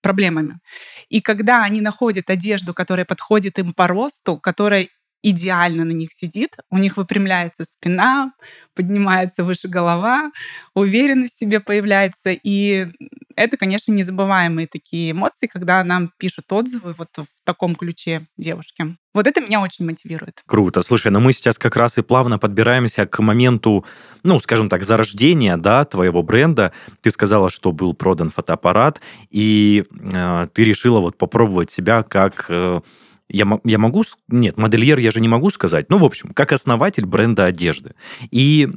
проблемами. 0.00 0.60
И 1.08 1.20
когда 1.20 1.64
они 1.64 1.80
находят 1.80 2.30
одежду, 2.30 2.72
которая 2.74 3.04
подходит 3.04 3.58
им 3.58 3.74
по 3.74 3.86
росту, 3.86 4.38
которая 4.38 4.88
идеально 5.22 5.84
на 5.84 5.92
них 5.92 6.12
сидит, 6.12 6.56
у 6.70 6.78
них 6.78 6.96
выпрямляется 6.96 7.64
спина, 7.64 8.32
поднимается 8.74 9.42
выше 9.42 9.68
голова, 9.68 10.30
уверенность 10.74 11.34
в 11.34 11.38
себе 11.38 11.60
появляется. 11.60 12.30
И 12.30 12.88
это, 13.34 13.56
конечно, 13.56 13.92
незабываемые 13.92 14.68
такие 14.68 15.10
эмоции, 15.10 15.46
когда 15.46 15.82
нам 15.84 16.12
пишут 16.18 16.52
отзывы 16.52 16.94
вот 16.96 17.08
в 17.16 17.44
таком 17.44 17.74
ключе 17.74 18.26
девушки. 18.36 18.96
Вот 19.14 19.26
это 19.26 19.40
меня 19.40 19.60
очень 19.60 19.84
мотивирует. 19.84 20.42
Круто. 20.46 20.80
Слушай, 20.80 21.10
ну 21.10 21.18
мы 21.18 21.32
сейчас 21.32 21.58
как 21.58 21.76
раз 21.76 21.98
и 21.98 22.02
плавно 22.02 22.38
подбираемся 22.38 23.06
к 23.06 23.18
моменту, 23.20 23.84
ну, 24.22 24.38
скажем 24.38 24.68
так, 24.68 24.84
зарождения, 24.84 25.56
да, 25.56 25.84
твоего 25.84 26.22
бренда. 26.22 26.72
Ты 27.00 27.10
сказала, 27.10 27.50
что 27.50 27.72
был 27.72 27.94
продан 27.94 28.30
фотоаппарат, 28.30 29.00
и 29.30 29.84
э, 29.90 30.48
ты 30.52 30.64
решила 30.64 31.00
вот 31.00 31.18
попробовать 31.18 31.70
себя 31.70 32.02
как... 32.02 32.46
Э, 32.48 32.80
я, 33.28 33.60
я 33.64 33.78
могу... 33.78 34.04
Нет, 34.28 34.56
модельер 34.56 34.98
я 34.98 35.10
же 35.10 35.20
не 35.20 35.28
могу 35.28 35.50
сказать. 35.50 35.90
Ну, 35.90 35.98
в 35.98 36.04
общем, 36.04 36.32
как 36.34 36.52
основатель 36.52 37.06
бренда 37.06 37.44
одежды. 37.46 37.94
И 38.30 38.68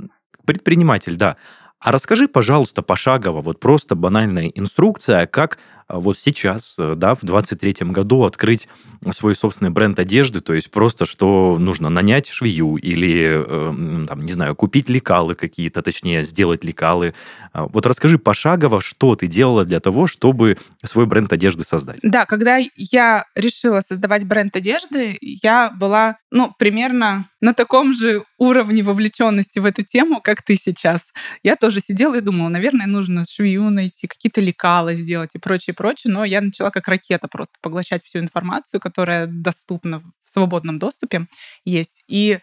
предприниматель, 0.45 1.15
да. 1.15 1.37
А 1.79 1.91
расскажи, 1.91 2.27
пожалуйста, 2.27 2.83
пошагово, 2.83 3.41
вот 3.41 3.59
просто 3.59 3.95
банальная 3.95 4.47
инструкция, 4.47 5.25
как 5.25 5.57
вот 5.93 6.19
сейчас, 6.19 6.75
э, 6.79 6.95
да, 6.95 7.15
в 7.15 7.23
23-м 7.23 7.91
году 7.91 8.23
открыть 8.23 8.67
свой 9.11 9.35
собственный 9.35 9.71
бренд 9.71 9.97
одежды, 9.99 10.41
то 10.41 10.53
есть 10.53 10.69
просто 10.69 11.05
что 11.05 11.57
нужно 11.59 11.89
нанять 11.89 12.27
швею 12.27 12.75
или, 12.75 13.43
э, 13.45 14.05
там, 14.07 14.25
не 14.25 14.31
знаю, 14.31 14.55
купить 14.55 14.89
лекалы 14.89 15.35
какие-то, 15.35 15.81
точнее, 15.81 16.23
сделать 16.23 16.63
лекалы. 16.63 17.13
А, 17.53 17.65
вот 17.65 17.85
расскажи 17.85 18.17
пошагово, 18.17 18.81
что 18.81 19.15
ты 19.15 19.27
делала 19.27 19.65
для 19.65 19.79
того, 19.79 20.07
чтобы 20.07 20.57
свой 20.83 21.05
бренд 21.05 21.33
одежды 21.33 21.63
создать. 21.63 21.99
Да, 22.03 22.25
когда 22.25 22.59
я 22.75 23.25
решила 23.35 23.81
создавать 23.81 24.25
бренд 24.25 24.55
одежды, 24.55 25.17
я 25.21 25.71
была, 25.71 26.17
ну, 26.31 26.53
примерно 26.57 27.25
на 27.41 27.53
таком 27.53 27.93
же 27.93 28.23
уровне 28.37 28.83
вовлеченности 28.83 29.59
в 29.59 29.65
эту 29.65 29.83
тему, 29.83 30.21
как 30.21 30.43
ты 30.43 30.55
сейчас. 30.55 31.01
Я 31.43 31.55
тоже 31.55 31.79
сидела 31.79 32.15
и 32.15 32.21
думала, 32.21 32.49
наверное, 32.49 32.87
нужно 32.87 33.25
швею 33.27 33.69
найти, 33.69 34.07
какие-то 34.07 34.41
лекала 34.41 34.93
сделать 34.93 35.35
и 35.35 35.39
прочее, 35.39 35.73
прочее, 35.81 36.13
но 36.13 36.23
я 36.23 36.41
начала 36.41 36.69
как 36.69 36.87
ракета 36.87 37.27
просто 37.27 37.53
поглощать 37.59 38.05
всю 38.05 38.19
информацию, 38.19 38.79
которая 38.79 39.25
доступна 39.25 40.03
в 40.23 40.29
свободном 40.29 40.77
доступе 40.77 41.25
есть. 41.65 42.03
И 42.07 42.37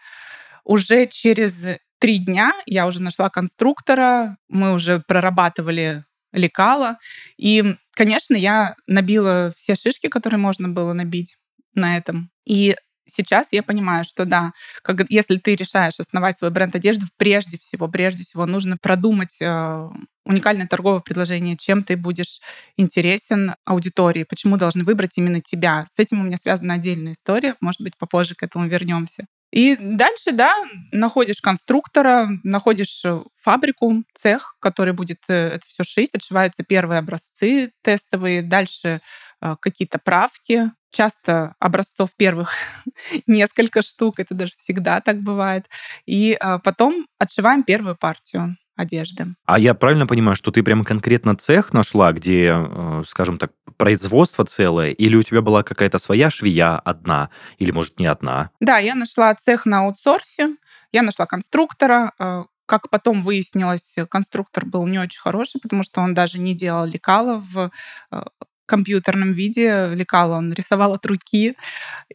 уже 0.65 1.07
через 1.07 1.65
три 1.99 2.17
дня 2.17 2.51
я 2.65 2.85
уже 2.85 3.01
нашла 3.01 3.29
конструктора, 3.29 4.35
мы 4.49 4.73
уже 4.73 5.01
прорабатывали 5.07 6.03
лекала. 6.33 6.97
И, 7.37 7.77
конечно, 7.95 8.35
я 8.35 8.75
набила 8.87 9.53
все 9.55 9.75
шишки, 9.75 10.07
которые 10.07 10.37
можно 10.37 10.67
было 10.67 10.91
набить 10.91 11.37
на 11.73 11.95
этом. 11.95 12.31
И 12.45 12.75
сейчас 13.09 13.49
я 13.51 13.63
понимаю, 13.63 14.03
что 14.03 14.25
да, 14.25 14.53
как, 14.81 15.09
если 15.09 15.37
ты 15.37 15.55
решаешь 15.55 15.99
основать 15.99 16.37
свой 16.37 16.51
бренд 16.51 16.75
одежды, 16.75 17.05
прежде 17.17 17.57
всего, 17.57 17.87
прежде 17.87 18.23
всего 18.23 18.45
нужно 18.45 18.77
продумать 18.77 19.37
э, 19.41 19.89
уникальное 20.25 20.67
торговое 20.67 21.01
предложение, 21.01 21.57
чем 21.57 21.83
ты 21.83 21.97
будешь 21.97 22.39
интересен 22.77 23.55
аудитории, 23.65 24.23
почему 24.23 24.57
должны 24.57 24.83
выбрать 24.83 25.17
именно 25.17 25.41
тебя. 25.41 25.85
С 25.93 25.99
этим 25.99 26.21
у 26.21 26.23
меня 26.23 26.37
связана 26.37 26.75
отдельная 26.75 27.13
история, 27.13 27.55
может 27.61 27.81
быть, 27.81 27.97
попозже 27.97 28.35
к 28.35 28.43
этому 28.43 28.67
вернемся. 28.67 29.25
И 29.51 29.75
дальше, 29.79 30.31
да, 30.31 30.55
находишь 30.91 31.41
конструктора, 31.41 32.29
находишь 32.43 33.03
э, 33.03 33.19
фабрику, 33.35 34.03
цех, 34.13 34.55
который 34.59 34.93
будет 34.93 35.23
э, 35.27 35.55
это 35.55 35.65
все 35.67 35.83
шить, 35.83 36.13
отшиваются 36.13 36.63
первые 36.63 36.99
образцы 36.99 37.71
тестовые, 37.81 38.43
дальше 38.43 39.01
какие-то 39.39 39.99
правки, 39.99 40.71
часто 40.91 41.55
образцов 41.59 42.15
первых 42.15 42.53
несколько 43.27 43.81
штук, 43.81 44.19
это 44.19 44.33
даже 44.33 44.53
всегда 44.57 45.01
так 45.01 45.21
бывает. 45.21 45.65
И 46.05 46.37
потом 46.63 47.07
отшиваем 47.17 47.63
первую 47.63 47.95
партию 47.95 48.57
одежды. 48.79 49.27
А 49.45 49.59
я 49.59 49.73
правильно 49.73 50.07
понимаю, 50.07 50.35
что 50.35 50.51
ты 50.51 50.63
прямо 50.63 50.85
конкретно 50.85 51.35
цех 51.35 51.73
нашла, 51.73 52.13
где, 52.13 52.55
э, 52.55 53.03
скажем 53.07 53.37
так, 53.37 53.51
производство 53.77 54.45
целое, 54.45 54.91
или 54.91 55.15
у 55.17 55.23
тебя 55.23 55.41
была 55.41 55.63
какая-то 55.63 55.99
своя 55.99 56.29
швея 56.29 56.79
одна, 56.79 57.29
или, 57.57 57.71
может, 57.71 57.99
не 57.99 58.05
одна? 58.05 58.51
Да, 58.61 58.77
я 58.77 58.95
нашла 58.95 59.35
цех 59.35 59.65
на 59.65 59.79
аутсорсе, 59.79 60.55
я 60.93 61.01
нашла 61.01 61.25
конструктора, 61.25 62.13
э, 62.17 62.43
как 62.65 62.89
потом 62.89 63.21
выяснилось, 63.21 63.95
конструктор 64.09 64.65
был 64.65 64.87
не 64.87 64.99
очень 64.99 65.19
хороший, 65.19 65.59
потому 65.59 65.83
что 65.83 66.01
он 66.01 66.13
даже 66.13 66.39
не 66.39 66.55
делал 66.55 66.85
лекала 66.85 67.43
в 67.51 67.71
э, 68.11 68.23
компьютерном 68.69 69.33
виде 69.33 69.89
лекала, 69.93 70.37
он 70.37 70.53
рисовал 70.53 70.93
от 70.93 71.05
руки. 71.05 71.55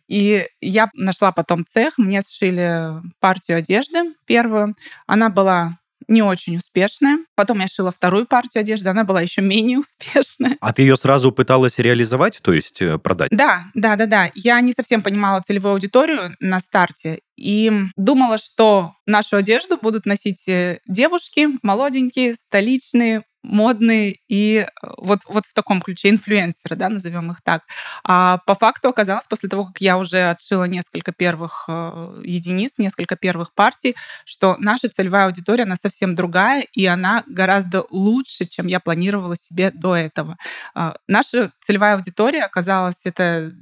И 0.09 0.47
я 0.61 0.91
нашла 0.95 1.33
потом 1.33 1.67
цех, 1.67 1.99
мне 1.99 2.23
сшили 2.23 3.03
партию 3.21 3.59
одежды 3.59 4.15
первую. 4.27 4.75
Она 5.07 5.29
была 5.29 5.77
не 6.09 6.23
очень 6.23 6.57
успешная. 6.57 7.19
Потом 7.35 7.61
я 7.61 7.67
шила 7.67 7.91
вторую 7.91 8.27
партию 8.27 8.61
одежды, 8.61 8.89
она 8.89 9.05
была 9.05 9.21
еще 9.21 9.43
менее 9.43 9.79
успешная. 9.81 10.57
А 10.61 10.73
ты 10.73 10.83
ее 10.83 10.97
сразу 10.97 11.33
пыталась 11.33 11.79
реализовать, 11.79 12.41
то 12.43 12.53
есть 12.53 12.83
э, 12.83 12.99
продать? 12.99 13.31
Да, 13.31 13.67
да, 13.75 13.97
да, 13.97 14.07
да. 14.07 14.31
Я 14.35 14.61
не 14.61 14.73
совсем 14.73 15.03
понимала 15.03 15.41
целевую 15.41 15.73
аудиторию 15.73 16.37
на 16.41 16.61
старте 16.61 17.21
и 17.37 17.73
думала, 17.97 18.39
что 18.39 18.95
нашу 19.07 19.37
одежду 19.37 19.79
будут 19.81 20.07
носить 20.07 20.47
э, 20.49 20.81
девушки 20.87 21.49
молоденькие, 21.63 22.35
столичные, 22.35 23.25
модные 23.45 24.17
и 24.29 24.67
э, 24.67 24.67
вот, 24.97 25.21
вот 25.29 25.47
в 25.47 25.55
таком 25.55 25.81
ключе 25.81 26.11
инфлюенсеры, 26.11 26.75
да, 26.77 26.89
назовем 26.89 27.31
их 27.31 27.43
так. 27.43 27.63
А 28.03 28.39
по 28.47 28.55
факту 28.55 28.89
оказалось, 28.89 29.27
после 29.27 29.49
того, 29.49 29.67
как 29.67 29.81
я 29.81 29.99
уже 29.99 30.31
отшила 30.31 30.65
несколько 30.65 31.13
первых 31.13 31.67
э, 31.69 32.23
единиц, 32.25 32.79
несколько 32.79 33.17
первых 33.17 33.55
партий, 33.55 33.95
что 34.25 34.57
наша 34.59 34.89
целевая 34.89 35.27
аудитория, 35.27 35.65
она 35.65 35.77
совсем 35.77 36.15
другая, 36.15 36.63
и 36.73 36.87
она 36.87 37.23
гораздо 37.27 37.85
лучше, 37.91 38.47
чем 38.47 38.67
я 38.67 38.81
планировала 38.81 39.37
себе 39.37 39.71
до 39.71 39.95
этого. 39.95 40.37
Э, 40.75 40.95
наша 41.07 41.53
целевая 41.61 41.97
аудитория 41.97 42.45
оказалась 42.45 43.03
это 43.05 43.53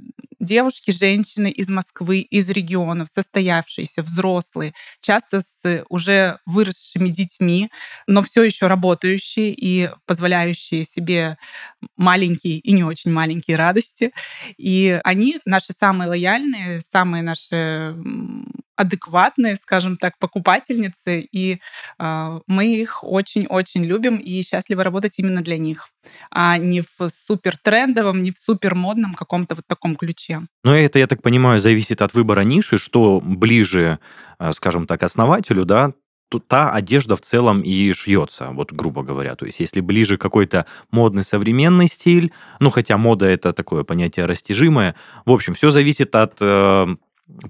девушки, 0.42 0.90
женщины 0.90 1.50
из 1.50 1.70
Москвы, 1.70 2.20
из 2.20 2.50
регионов, 2.50 3.08
состоявшиеся, 3.08 4.02
взрослые, 4.02 4.74
часто 5.00 5.40
с 5.40 5.84
уже 5.88 6.38
выросшими 6.44 7.08
детьми, 7.08 7.70
но 8.06 8.22
все 8.22 8.42
еще 8.42 8.66
работающие 8.66 9.54
и 9.56 9.88
позволяющие 10.04 10.84
себе 10.84 11.38
маленькие 11.96 12.58
и 12.58 12.72
не 12.72 12.84
очень 12.84 13.12
маленькие 13.12 13.56
радости. 13.56 14.12
И 14.58 15.00
они 15.04 15.38
наши 15.46 15.72
самые 15.72 16.08
лояльные, 16.08 16.80
самые 16.80 17.22
наши 17.22 17.94
адекватные, 18.76 19.56
скажем 19.56 19.96
так, 19.96 20.18
покупательницы, 20.18 21.20
и 21.20 21.60
э, 21.98 22.40
мы 22.46 22.74
их 22.74 23.04
очень-очень 23.04 23.84
любим 23.84 24.16
и 24.16 24.42
счастливы 24.42 24.82
работать 24.82 25.18
именно 25.18 25.42
для 25.42 25.58
них, 25.58 25.88
а 26.30 26.58
не 26.58 26.80
в 26.82 27.08
супер 27.08 27.56
трендовом, 27.62 28.22
не 28.22 28.30
в 28.30 28.38
супер 28.38 28.74
модном 28.74 29.14
каком-то 29.14 29.54
вот 29.54 29.66
таком 29.66 29.96
ключе. 29.96 30.42
Но 30.64 30.76
это, 30.76 30.98
я 30.98 31.06
так 31.06 31.22
понимаю, 31.22 31.60
зависит 31.60 32.02
от 32.02 32.14
выбора 32.14 32.40
ниши, 32.42 32.78
что 32.78 33.20
ближе, 33.20 33.98
э, 34.38 34.52
скажем 34.52 34.86
так, 34.86 35.02
основателю, 35.02 35.64
да, 35.64 35.92
та 36.40 36.70
одежда 36.70 37.16
в 37.16 37.20
целом 37.20 37.60
и 37.62 37.92
шьется, 37.92 38.48
вот 38.52 38.72
грубо 38.72 39.02
говоря. 39.02 39.34
То 39.34 39.46
есть 39.46 39.60
если 39.60 39.80
ближе 39.80 40.16
какой-то 40.16 40.66
модный 40.90 41.24
современный 41.24 41.88
стиль, 41.88 42.32
ну 42.60 42.70
хотя 42.70 42.96
мода 42.96 43.26
это 43.26 43.52
такое 43.52 43.84
понятие 43.84 44.26
растяжимое, 44.26 44.94
в 45.24 45.32
общем, 45.32 45.54
все 45.54 45.70
зависит 45.70 46.14
от 46.14 46.38
э, 46.40 46.86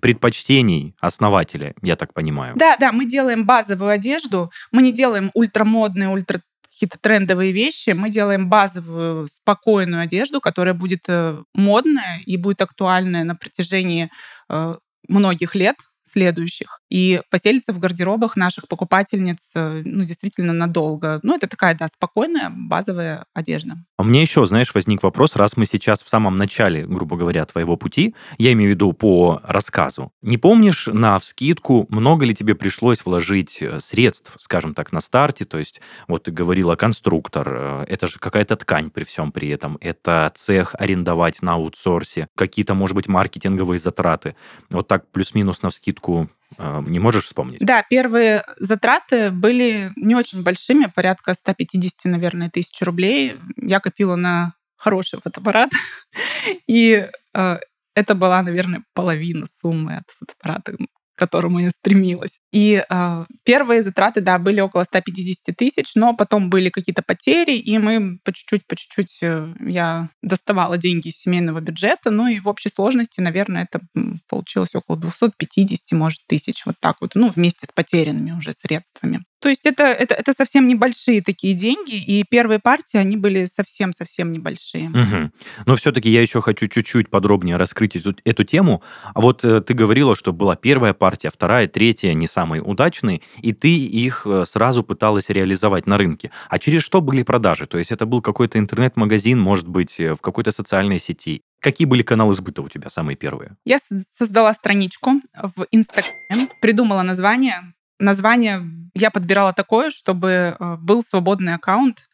предпочтений 0.00 0.94
основателя, 1.00 1.74
я 1.82 1.96
так 1.96 2.14
понимаю. 2.14 2.54
Да, 2.56 2.76
да, 2.78 2.92
мы 2.92 3.06
делаем 3.06 3.46
базовую 3.46 3.90
одежду, 3.90 4.50
мы 4.70 4.82
не 4.82 4.92
делаем 4.92 5.30
ультрамодные, 5.34 6.08
ультра 6.08 6.40
какие-то 6.64 6.98
трендовые 6.98 7.52
вещи, 7.52 7.90
мы 7.90 8.10
делаем 8.10 8.48
базовую 8.48 9.28
спокойную 9.28 10.02
одежду, 10.02 10.40
которая 10.40 10.74
будет 10.74 11.04
э, 11.08 11.38
модная 11.54 12.20
и 12.26 12.36
будет 12.36 12.62
актуальная 12.62 13.24
на 13.24 13.36
протяжении 13.36 14.10
э, 14.48 14.74
многих 15.06 15.54
лет, 15.54 15.76
следующих 16.04 16.80
и 16.92 17.22
поселиться 17.30 17.72
в 17.72 17.78
гардеробах 17.78 18.36
наших 18.36 18.68
покупательниц 18.68 19.52
э, 19.54 19.82
ну, 19.82 20.04
действительно 20.04 20.52
надолго. 20.52 21.20
Ну, 21.22 21.34
это 21.34 21.46
такая, 21.46 21.74
да, 21.74 21.88
спокойная 21.88 22.50
базовая 22.50 23.24
одежда. 23.32 23.76
А 23.96 24.02
мне 24.02 24.20
еще, 24.20 24.44
знаешь, 24.44 24.74
возник 24.74 25.02
вопрос, 25.02 25.34
раз 25.36 25.56
мы 25.56 25.64
сейчас 25.64 26.02
в 26.02 26.08
самом 26.10 26.36
начале, 26.36 26.86
грубо 26.86 27.16
говоря, 27.16 27.46
твоего 27.46 27.78
пути, 27.78 28.14
я 28.36 28.52
имею 28.52 28.70
в 28.70 28.74
виду 28.74 28.92
по 28.92 29.40
рассказу, 29.42 30.12
не 30.20 30.36
помнишь 30.36 30.86
на 30.86 31.18
вскидку, 31.18 31.86
много 31.88 32.26
ли 32.26 32.34
тебе 32.34 32.54
пришлось 32.54 33.02
вложить 33.06 33.62
э, 33.62 33.80
средств, 33.80 34.36
скажем 34.38 34.74
так, 34.74 34.92
на 34.92 35.00
старте, 35.00 35.46
то 35.46 35.58
есть 35.58 35.80
вот 36.08 36.24
ты 36.24 36.30
говорила 36.30 36.76
конструктор, 36.76 37.48
э, 37.48 37.84
это 37.88 38.06
же 38.06 38.18
какая-то 38.18 38.56
ткань 38.56 38.90
при 38.90 39.04
всем 39.04 39.32
при 39.32 39.48
этом, 39.48 39.78
это 39.80 40.30
цех 40.34 40.74
арендовать 40.78 41.40
на 41.40 41.54
аутсорсе, 41.54 42.28
какие-то, 42.36 42.74
может 42.74 42.94
быть, 42.94 43.08
маркетинговые 43.08 43.78
затраты, 43.78 44.36
вот 44.68 44.88
так 44.88 45.10
плюс-минус 45.10 45.62
на 45.62 45.70
вскидку 45.70 45.82
скидку 45.92 46.28
не 46.58 46.98
можешь 46.98 47.24
вспомнить? 47.24 47.60
Да, 47.60 47.84
первые 47.88 48.44
затраты 48.58 49.30
были 49.30 49.90
не 49.96 50.14
очень 50.14 50.42
большими, 50.42 50.86
порядка 50.86 51.34
150, 51.34 52.04
наверное, 52.04 52.50
тысяч 52.50 52.80
рублей. 52.82 53.36
Я 53.56 53.80
копила 53.80 54.16
на 54.16 54.54
хороший 54.76 55.20
фотоаппарат, 55.20 55.70
и 56.66 57.08
э, 57.34 57.58
это 57.94 58.14
была, 58.14 58.42
наверное, 58.42 58.84
половина 58.94 59.46
суммы 59.46 59.98
от 59.98 60.10
фотоаппарата, 60.18 60.76
которому 61.22 61.60
я 61.60 61.70
стремилась. 61.70 62.40
И 62.52 62.82
э, 62.82 63.24
первые 63.44 63.82
затраты, 63.82 64.20
да, 64.20 64.40
были 64.40 64.60
около 64.60 64.82
150 64.82 65.56
тысяч, 65.56 65.92
но 65.94 66.14
потом 66.14 66.50
были 66.50 66.68
какие-то 66.68 67.02
потери, 67.02 67.56
и 67.56 67.78
мы 67.78 68.18
по 68.24 68.32
чуть-чуть, 68.32 68.66
по 68.66 68.74
чуть-чуть 68.74 69.18
э, 69.22 69.54
я 69.60 70.08
доставала 70.20 70.78
деньги 70.78 71.08
из 71.08 71.18
семейного 71.18 71.60
бюджета, 71.60 72.10
ну 72.10 72.26
и 72.26 72.40
в 72.40 72.48
общей 72.48 72.70
сложности, 72.70 73.20
наверное, 73.20 73.68
это 73.70 73.80
получилось 74.28 74.74
около 74.74 74.98
250, 74.98 75.92
может, 75.92 76.18
тысяч, 76.26 76.66
вот 76.66 76.74
так 76.80 76.96
вот, 77.00 77.12
ну, 77.14 77.30
вместе 77.30 77.66
с 77.66 77.70
потерянными 77.70 78.32
уже 78.32 78.52
средствами. 78.52 79.24
То 79.42 79.48
есть 79.48 79.66
это, 79.66 79.82
это, 79.82 80.14
это 80.14 80.32
совсем 80.32 80.68
небольшие 80.68 81.20
такие 81.20 81.54
деньги, 81.54 81.96
и 81.96 82.22
первые 82.22 82.60
партии, 82.60 82.96
они 82.96 83.16
были 83.16 83.46
совсем-совсем 83.46 84.30
небольшие. 84.30 84.88
Угу. 84.88 85.30
Но 85.66 85.76
все-таки 85.76 86.08
я 86.08 86.22
еще 86.22 86.40
хочу 86.40 86.68
чуть-чуть 86.68 87.10
подробнее 87.10 87.56
раскрыть 87.56 87.96
эту, 87.96 88.14
эту 88.24 88.44
тему. 88.44 88.82
А 89.14 89.20
вот 89.20 89.44
э, 89.44 89.60
ты 89.60 89.74
говорила, 89.74 90.14
что 90.14 90.32
была 90.32 90.54
первая 90.54 90.94
партия, 90.94 91.30
вторая, 91.30 91.66
третья, 91.66 92.14
не 92.14 92.28
самые 92.28 92.62
удачные, 92.62 93.20
и 93.38 93.52
ты 93.52 93.76
их 93.76 94.26
э, 94.26 94.44
сразу 94.46 94.84
пыталась 94.84 95.28
реализовать 95.28 95.88
на 95.88 95.98
рынке. 95.98 96.30
А 96.48 96.60
через 96.60 96.82
что 96.82 97.00
были 97.00 97.24
продажи? 97.24 97.66
То 97.66 97.78
есть 97.78 97.90
это 97.90 98.06
был 98.06 98.22
какой-то 98.22 98.60
интернет-магазин, 98.60 99.40
может 99.40 99.66
быть, 99.66 99.98
э, 99.98 100.14
в 100.14 100.20
какой-то 100.20 100.52
социальной 100.52 101.00
сети? 101.00 101.42
Какие 101.58 101.86
были 101.86 102.02
каналы 102.02 102.34
сбыта 102.34 102.62
у 102.62 102.68
тебя 102.68 102.90
самые 102.90 103.16
первые? 103.16 103.56
Я 103.64 103.78
создала 103.78 104.54
страничку 104.54 105.20
в 105.34 105.66
Инстаграме, 105.72 106.48
придумала 106.60 107.02
название, 107.02 107.72
название 107.98 108.62
я 108.94 109.10
подбирала 109.10 109.52
такое, 109.52 109.90
чтобы 109.90 110.56
э, 110.58 110.76
был 110.76 111.02
свободный 111.02 111.54
аккаунт, 111.54 112.08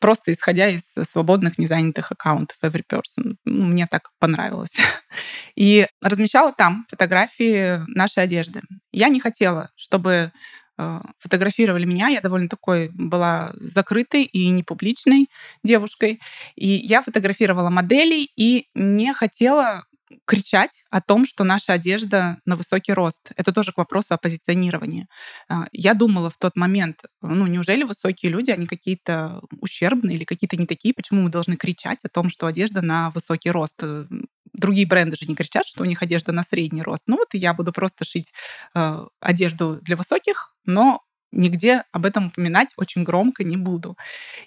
просто 0.00 0.32
исходя 0.32 0.68
из 0.68 0.92
свободных 0.92 1.58
незанятых 1.58 2.10
аккаунтов 2.10 2.56
every 2.62 2.82
person. 2.88 3.36
Ну, 3.44 3.66
мне 3.66 3.86
так 3.86 4.10
понравилось. 4.18 4.76
И 5.56 5.86
размещала 6.02 6.52
там 6.52 6.84
фотографии 6.88 7.80
нашей 7.86 8.24
одежды. 8.24 8.62
Я 8.92 9.08
не 9.08 9.20
хотела, 9.20 9.70
чтобы 9.76 10.32
э, 10.78 11.00
фотографировали 11.18 11.84
меня. 11.84 12.08
Я 12.08 12.20
довольно 12.20 12.48
такой 12.48 12.90
была 12.92 13.52
закрытой 13.54 14.24
и 14.24 14.48
непубличной 14.48 15.28
девушкой. 15.62 16.20
И 16.56 16.66
я 16.68 17.02
фотографировала 17.02 17.70
моделей 17.70 18.30
и 18.36 18.68
не 18.74 19.14
хотела 19.14 19.84
кричать 20.24 20.84
о 20.90 21.00
том, 21.00 21.26
что 21.26 21.44
наша 21.44 21.72
одежда 21.72 22.38
на 22.44 22.56
высокий 22.56 22.92
рост. 22.92 23.32
Это 23.36 23.52
тоже 23.52 23.72
к 23.72 23.78
вопросу 23.78 24.14
о 24.14 24.18
позиционировании. 24.18 25.08
А, 25.48 25.66
я 25.72 25.94
думала 25.94 26.30
в 26.30 26.36
тот 26.38 26.56
момент, 26.56 27.04
ну, 27.22 27.46
неужели 27.46 27.82
высокие 27.82 28.30
люди, 28.30 28.50
они 28.50 28.66
какие-то 28.66 29.42
ущербные 29.60 30.16
или 30.16 30.24
какие-то 30.24 30.56
не 30.56 30.66
такие, 30.66 30.94
почему 30.94 31.22
мы 31.22 31.30
должны 31.30 31.56
кричать 31.56 31.98
о 32.04 32.08
том, 32.08 32.30
что 32.30 32.46
одежда 32.46 32.82
на 32.82 33.10
высокий 33.10 33.50
рост? 33.50 33.76
Э, 33.82 34.06
другие 34.52 34.86
бренды 34.86 35.16
же 35.16 35.26
не 35.26 35.34
кричат, 35.34 35.66
что 35.66 35.82
у 35.82 35.86
них 35.86 36.02
одежда 36.02 36.32
на 36.32 36.42
средний 36.42 36.82
рост. 36.82 37.04
Ну 37.06 37.16
вот 37.16 37.28
я 37.32 37.52
буду 37.54 37.72
просто 37.72 38.04
шить 38.04 38.32
э, 38.74 39.06
одежду 39.20 39.78
для 39.82 39.96
высоких, 39.96 40.54
но 40.64 41.02
нигде 41.32 41.84
об 41.92 42.06
этом 42.06 42.28
упоминать 42.28 42.72
очень 42.76 43.04
громко 43.04 43.44
не 43.44 43.56
буду. 43.56 43.96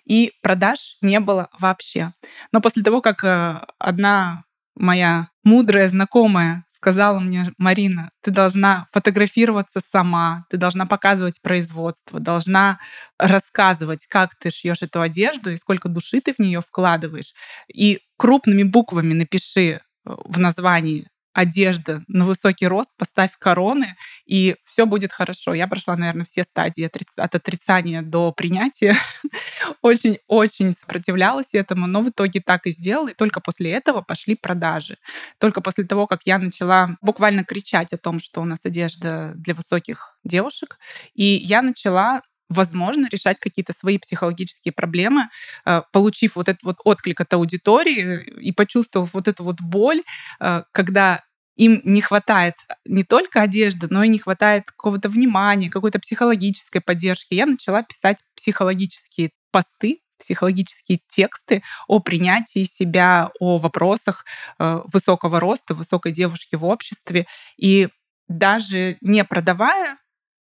И 0.06 0.34
продаж 0.41 0.98
не 1.02 1.19
было 1.19 1.50
вообще. 1.60 2.13
Но 2.52 2.62
после 2.62 2.84
того, 2.84 3.02
как 3.02 3.24
э, 3.24 3.65
одна 3.78 4.43
моя 4.80 5.30
мудрая 5.44 5.89
знакомая 5.89 6.65
сказала 6.80 7.20
мне, 7.20 7.52
Марина, 7.58 8.12
ты 8.22 8.32
должна 8.32 8.88
фотографироваться 8.94 9.82
сама, 9.86 10.46
ты 10.50 10.56
должна 10.56 10.86
показывать 10.86 11.42
производство, 11.42 12.22
должна 12.22 12.80
рассказывать, 13.18 14.08
как 14.08 14.36
ты 14.36 14.50
шьешь 14.50 14.82
эту 14.82 15.02
одежду 15.02 15.50
и 15.50 15.58
сколько 15.58 15.89
души 15.89 16.22
ты 16.22 16.34
в 16.34 16.39
нее 16.39 16.62
вкладываешь. 16.62 17.34
И 17.68 18.00
крупными 18.18 18.63
буквами 18.63 19.13
напиши 19.13 19.62
э, 19.62 19.80
в 20.06 20.39
названии 20.39 21.10
одежда 21.34 22.04
на 22.08 22.26
высокий 22.26 22.68
рост, 22.68 22.89
поставь 22.98 23.32
короны, 23.38 23.96
и 24.26 24.56
все 24.65 24.86
будет 24.86 25.13
хорошо. 25.13 25.54
Я 25.54 25.68
прошла, 25.68 25.96
наверное, 25.96 26.26
все 26.26 26.44
стадии 26.44 26.89
от 27.18 27.36
отрицания 27.36 28.02
до 28.02 28.32
принятия. 28.32 28.96
Очень-очень 29.82 30.74
сопротивлялась 30.74 31.54
этому, 31.54 31.88
но 31.88 32.02
в 32.02 32.10
итоге 32.10 32.42
так 32.42 32.68
и 32.68 32.72
сделала. 32.72 33.10
И 33.10 33.13
только 33.13 33.42
после 33.42 33.72
этого 33.72 34.02
пошли 34.02 34.36
продажи. 34.36 34.98
Только 35.39 35.62
после 35.62 35.84
того, 35.86 36.08
как 36.08 36.22
я 36.26 36.39
начала 36.39 36.98
буквально 37.02 37.44
кричать 37.44 37.94
о 37.94 37.98
том, 37.98 38.20
что 38.20 38.42
у 38.42 38.46
нас 38.46 38.60
одежда 38.63 39.34
для 39.36 39.54
высоких 39.54 40.18
девушек, 40.24 40.78
и 41.13 41.24
я 41.24 41.62
начала 41.62 42.22
возможно, 42.50 43.08
решать 43.12 43.40
какие-то 43.40 43.74
свои 43.74 43.98
психологические 43.98 44.72
проблемы, 44.74 45.30
э, 45.66 45.82
получив 45.94 46.36
вот 46.36 46.50
этот 46.50 46.64
вот 46.64 46.78
отклик 46.84 47.22
от 47.22 47.34
аудитории 47.34 48.22
и 48.42 48.52
почувствовав 48.52 49.14
вот 49.14 49.28
эту 49.28 49.44
вот 49.44 49.62
боль, 49.62 50.02
э, 50.40 50.64
когда 50.72 51.24
им 51.56 51.82
не 51.84 52.02
хватает 52.02 52.56
не 52.86 53.04
только 53.04 53.42
одежды, 53.42 53.88
но 53.90 54.04
и 54.04 54.08
не 54.08 54.18
хватает 54.18 54.66
какого-то 54.66 55.10
внимания, 55.10 55.70
какой-то 55.70 56.00
психологической 56.00 56.82
поддержки. 56.82 57.34
Я 57.34 57.46
начала 57.46 57.84
писать 57.84 58.20
психологические 58.36 59.32
посты, 59.52 60.00
психологические 60.20 61.00
тексты 61.10 61.64
о 61.88 62.00
принятии 62.00 62.64
себя, 62.64 63.32
о 63.40 63.58
вопросах 63.58 64.26
э, 64.58 64.82
высокого 64.86 65.40
роста, 65.40 65.74
высокой 65.74 66.12
девушки 66.14 66.56
в 66.56 66.66
обществе. 66.66 67.26
И 67.58 67.90
даже 68.30 68.98
не 69.02 69.24
продавая, 69.26 69.98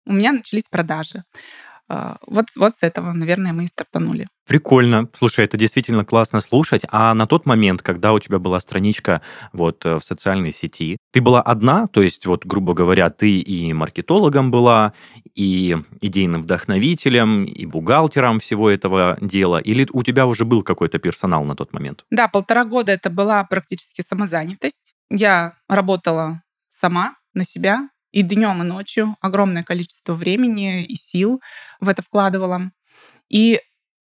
у 0.05 0.13
меня 0.13 0.31
начались 0.33 0.69
продажи. 0.69 1.23
А, 1.87 2.17
вот, 2.25 2.45
вот 2.55 2.73
с 2.73 2.83
этого, 2.83 3.11
наверное, 3.11 3.53
мы 3.53 3.65
и 3.65 3.67
стартанули. 3.67 4.27
Прикольно. 4.47 5.07
Слушай, 5.17 5.45
это 5.45 5.57
действительно 5.57 6.05
классно 6.05 6.39
слушать. 6.39 6.83
А 6.91 7.13
на 7.13 7.27
тот 7.27 7.45
момент, 7.45 7.81
когда 7.81 8.13
у 8.13 8.19
тебя 8.19 8.39
была 8.39 8.59
страничка 8.59 9.21
вот 9.53 9.85
э, 9.85 9.99
в 9.99 10.03
социальной 10.03 10.51
сети, 10.51 10.97
ты 11.11 11.21
была 11.21 11.41
одна, 11.41 11.87
то 11.87 12.01
есть 12.01 12.25
вот, 12.25 12.45
грубо 12.45 12.73
говоря, 12.73 13.09
ты 13.09 13.39
и 13.39 13.73
маркетологом 13.73 14.51
была, 14.51 14.93
и 15.35 15.77
идейным 16.01 16.43
вдохновителем, 16.43 17.45
и 17.45 17.65
бухгалтером 17.65 18.39
всего 18.39 18.69
этого 18.69 19.17
дела, 19.21 19.57
или 19.57 19.87
у 19.91 20.03
тебя 20.03 20.27
уже 20.27 20.45
был 20.45 20.63
какой-то 20.63 20.99
персонал 20.99 21.43
на 21.43 21.55
тот 21.55 21.73
момент? 21.73 22.03
Да, 22.11 22.27
полтора 22.27 22.65
года 22.65 22.91
это 22.91 23.09
была 23.09 23.43
практически 23.43 24.01
самозанятость. 24.01 24.93
Я 25.09 25.53
работала 25.67 26.41
сама 26.69 27.15
на 27.33 27.43
себя, 27.43 27.89
и 28.15 28.21
днем, 28.21 28.61
и 28.61 28.65
ночью 28.65 29.17
огромное 29.19 29.63
количество 29.63 30.13
времени 30.13 30.85
и 30.85 30.95
сил 30.95 31.41
в 31.81 31.89
это 31.89 32.01
вкладывала. 32.01 32.71
И 33.27 33.59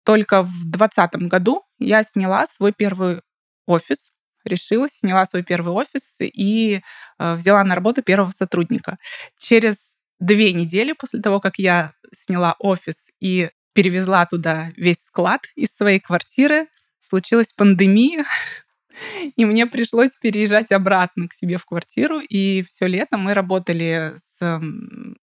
только 0.05 0.43
в 0.43 0.65
2020 0.65 1.29
году 1.29 1.63
я 1.79 2.03
сняла 2.03 2.45
свой 2.47 2.73
первый 2.73 3.23
офис, 3.67 4.15
решилась, 4.45 4.99
сняла 4.99 5.27
свой 5.27 5.45
первый 5.45 5.73
офис 5.73 6.17
и 6.21 6.81
э, 7.21 7.35
взяла 7.37 7.63
на 7.63 7.77
работу 7.77 8.03
первого 8.03 8.33
сотрудника. 8.33 8.99
Через 9.39 9.95
две 10.19 10.53
недели 10.55 10.91
после 10.91 11.23
того, 11.23 11.39
как 11.39 11.59
я 11.59 11.93
сняла 12.13 12.57
офис 12.59 13.11
и 13.21 13.51
перевезла 13.75 14.27
туда 14.27 14.73
весь 14.77 15.05
склад 15.05 15.43
из 15.55 15.69
своей 15.69 16.01
квартиры, 16.01 16.67
случилась 16.99 17.53
пандемия, 17.53 18.25
и 19.37 19.45
мне 19.45 19.67
пришлось 19.67 20.11
переезжать 20.21 20.73
обратно 20.73 21.29
к 21.29 21.35
себе 21.35 21.59
в 21.59 21.65
квартиру. 21.65 22.21
И 22.21 22.63
все 22.63 22.87
лето 22.87 23.17
мы 23.17 23.35
работали 23.35 24.13
с 24.17 24.61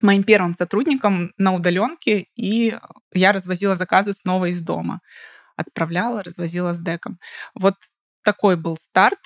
моим 0.00 0.22
первым 0.22 0.54
сотрудником 0.54 1.32
на 1.38 1.54
удаленке, 1.54 2.26
и 2.36 2.76
я 3.12 3.32
развозила 3.32 3.76
заказы 3.76 4.12
снова 4.12 4.46
из 4.46 4.62
дома. 4.62 5.00
Отправляла, 5.56 6.22
развозила 6.22 6.74
с 6.74 6.80
деком. 6.80 7.18
Вот 7.54 7.74
такой 8.22 8.56
был 8.56 8.76
старт. 8.76 9.20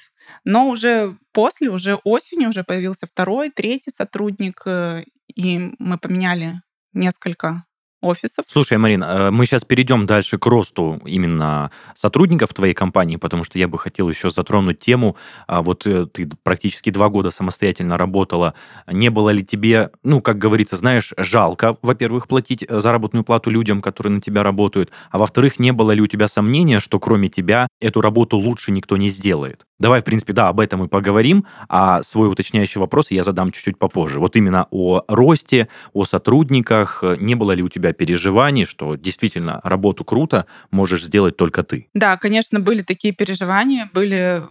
Но 0.44 0.68
уже 0.68 1.16
после, 1.33 1.70
уже 1.70 1.94
осенью, 2.05 2.51
уже 2.51 2.62
появился 2.62 3.07
второй, 3.07 3.51
третий 3.51 3.90
сотрудник, 3.90 4.61
э, 4.66 5.05
и 5.35 5.74
мы 5.79 5.96
поменяли 5.96 6.61
несколько 6.92 7.64
офисов. 8.01 8.45
Слушай, 8.49 8.79
Марина, 8.79 9.05
э, 9.05 9.31
мы 9.31 9.47
сейчас 9.47 9.65
перейдем 9.65 10.07
дальше 10.07 10.39
к 10.39 10.47
росту 10.47 11.01
именно 11.05 11.71
сотрудников 11.95 12.55
твоей 12.55 12.75
компании, 12.75 13.17
потому 13.17 13.45
что 13.45 13.59
я 13.59 13.69
бы 13.69 13.79
хотел 13.79 14.09
еще 14.09 14.31
затронуть 14.31 14.79
тему. 14.79 15.17
А, 15.47 15.63
вот 15.63 15.87
э, 15.87 16.07
ты 16.07 16.29
практически 16.43 16.91
два 16.91 17.09
года 17.09 17.31
самостоятельно 17.31 17.99
работала. 17.99 18.55
Не 18.87 19.11
было 19.11 19.31
ли 19.31 19.45
тебе, 19.45 19.91
ну, 20.03 20.21
как 20.21 20.39
говорится, 20.39 20.77
знаешь, 20.77 21.13
жалко, 21.17 21.77
во-первых, 21.83 22.29
платить 22.29 22.65
э, 22.67 22.81
заработную 22.81 23.25
плату 23.25 23.51
людям, 23.51 23.83
которые 23.83 24.13
на 24.13 24.21
тебя 24.21 24.43
работают, 24.43 24.91
а 25.11 25.19
во-вторых, 25.19 25.59
не 25.59 25.73
было 25.73 25.91
ли 25.91 26.01
у 26.01 26.07
тебя 26.07 26.29
сомнения, 26.29 26.81
что 26.81 27.01
кроме 27.01 27.29
тебя 27.29 27.69
эту 27.81 28.01
работу 28.01 28.39
лучше 28.39 28.71
никто 28.71 28.97
не 28.97 29.09
сделает? 29.09 29.65
Давай, 29.79 30.01
в 30.01 30.05
принципе, 30.05 30.33
да, 30.33 30.49
об 30.49 30.59
этом 30.59 30.85
и 30.85 30.89
поговорим, 30.89 31.47
а 31.69 32.03
свой 32.03 32.29
уточняющий 32.29 32.81
вопрос 32.81 33.13
я 33.13 33.23
задам 33.23 33.53
чуть-чуть 33.53 33.79
попозже. 33.79 34.19
Вот 34.19 34.35
именно 34.35 34.67
о 34.73 35.03
росте, 35.07 35.69
о 35.93 36.05
сотрудниках. 36.05 37.05
Не 37.21 37.37
было 37.37 37.53
ли 37.53 37.63
у 37.63 37.69
тебя 37.69 37.88
переживаний, 37.92 38.64
что 38.64 38.96
действительно 38.96 39.61
работу 39.64 40.05
круто 40.05 40.46
можешь 40.70 41.05
сделать 41.05 41.37
только 41.37 41.62
ты? 41.62 41.88
Да, 41.94 42.16
конечно, 42.16 42.61
были 42.61 42.83
такие 42.83 43.14
переживания, 43.14 43.90
были 43.92 44.42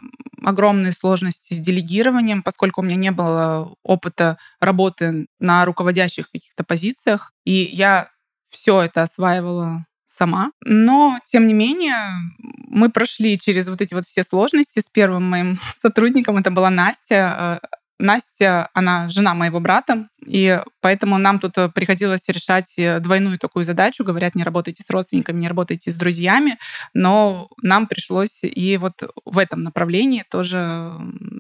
огромные 0.43 0.91
сложности 0.91 1.53
с 1.53 1.59
делегированием, 1.59 2.43
поскольку 2.43 2.81
у 2.81 2.83
меня 2.83 2.95
не 2.95 3.11
было 3.11 3.73
опыта 3.83 4.37
работы 4.59 5.27
на 5.39 5.65
руководящих 5.65 6.31
каких-то 6.31 6.63
позициях, 6.63 7.33
и 7.45 7.51
я 7.51 8.09
все 8.49 8.81
это 8.81 9.03
осваивала 9.03 9.85
сама. 10.05 10.51
Но, 10.63 11.19
тем 11.25 11.47
не 11.47 11.53
менее, 11.53 11.95
мы 12.39 12.89
прошли 12.89 13.37
через 13.37 13.67
вот 13.67 13.81
эти 13.81 13.93
вот 13.93 14.05
все 14.05 14.23
сложности 14.23 14.79
с 14.79 14.89
первым 14.89 15.23
моим 15.23 15.59
сотрудником. 15.81 16.37
Это 16.37 16.49
была 16.49 16.69
Настя. 16.69 17.59
Э, 17.99 18.03
Настя, 18.03 18.69
она 18.73 19.09
жена 19.09 19.33
моего 19.33 19.59
брата, 19.59 20.07
и 20.25 20.61
поэтому 20.81 21.17
нам 21.17 21.39
тут 21.39 21.57
э, 21.57 21.69
приходилось 21.69 22.27
решать 22.27 22.73
э, 22.77 22.99
двойную 22.99 23.39
такую 23.39 23.65
задачу. 23.65 24.03
Говорят, 24.03 24.35
не 24.35 24.43
работайте 24.43 24.83
с 24.83 24.89
родственниками, 24.89 25.39
не 25.41 25.47
работайте 25.47 25.91
с 25.91 25.95
друзьями, 25.95 26.57
но 26.93 27.49
нам 27.61 27.87
пришлось 27.87 28.43
и 28.43 28.77
вот 28.77 29.03
в 29.25 29.37
этом 29.37 29.63
направлении 29.63 30.23
тоже 30.29 30.91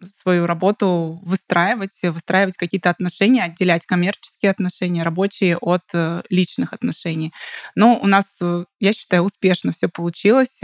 свою 0.03 0.45
работу 0.45 1.19
выстраивать, 1.23 1.99
выстраивать 2.03 2.57
какие-то 2.57 2.89
отношения, 2.89 3.43
отделять 3.43 3.85
коммерческие 3.85 4.51
отношения, 4.51 5.03
рабочие 5.03 5.57
от 5.57 5.83
э, 5.93 6.21
личных 6.29 6.73
отношений. 6.73 7.33
Но 7.75 7.97
у 7.97 8.07
нас, 8.07 8.39
я 8.79 8.93
считаю, 8.93 9.23
успешно 9.23 9.73
все 9.73 9.87
получилось. 9.87 10.61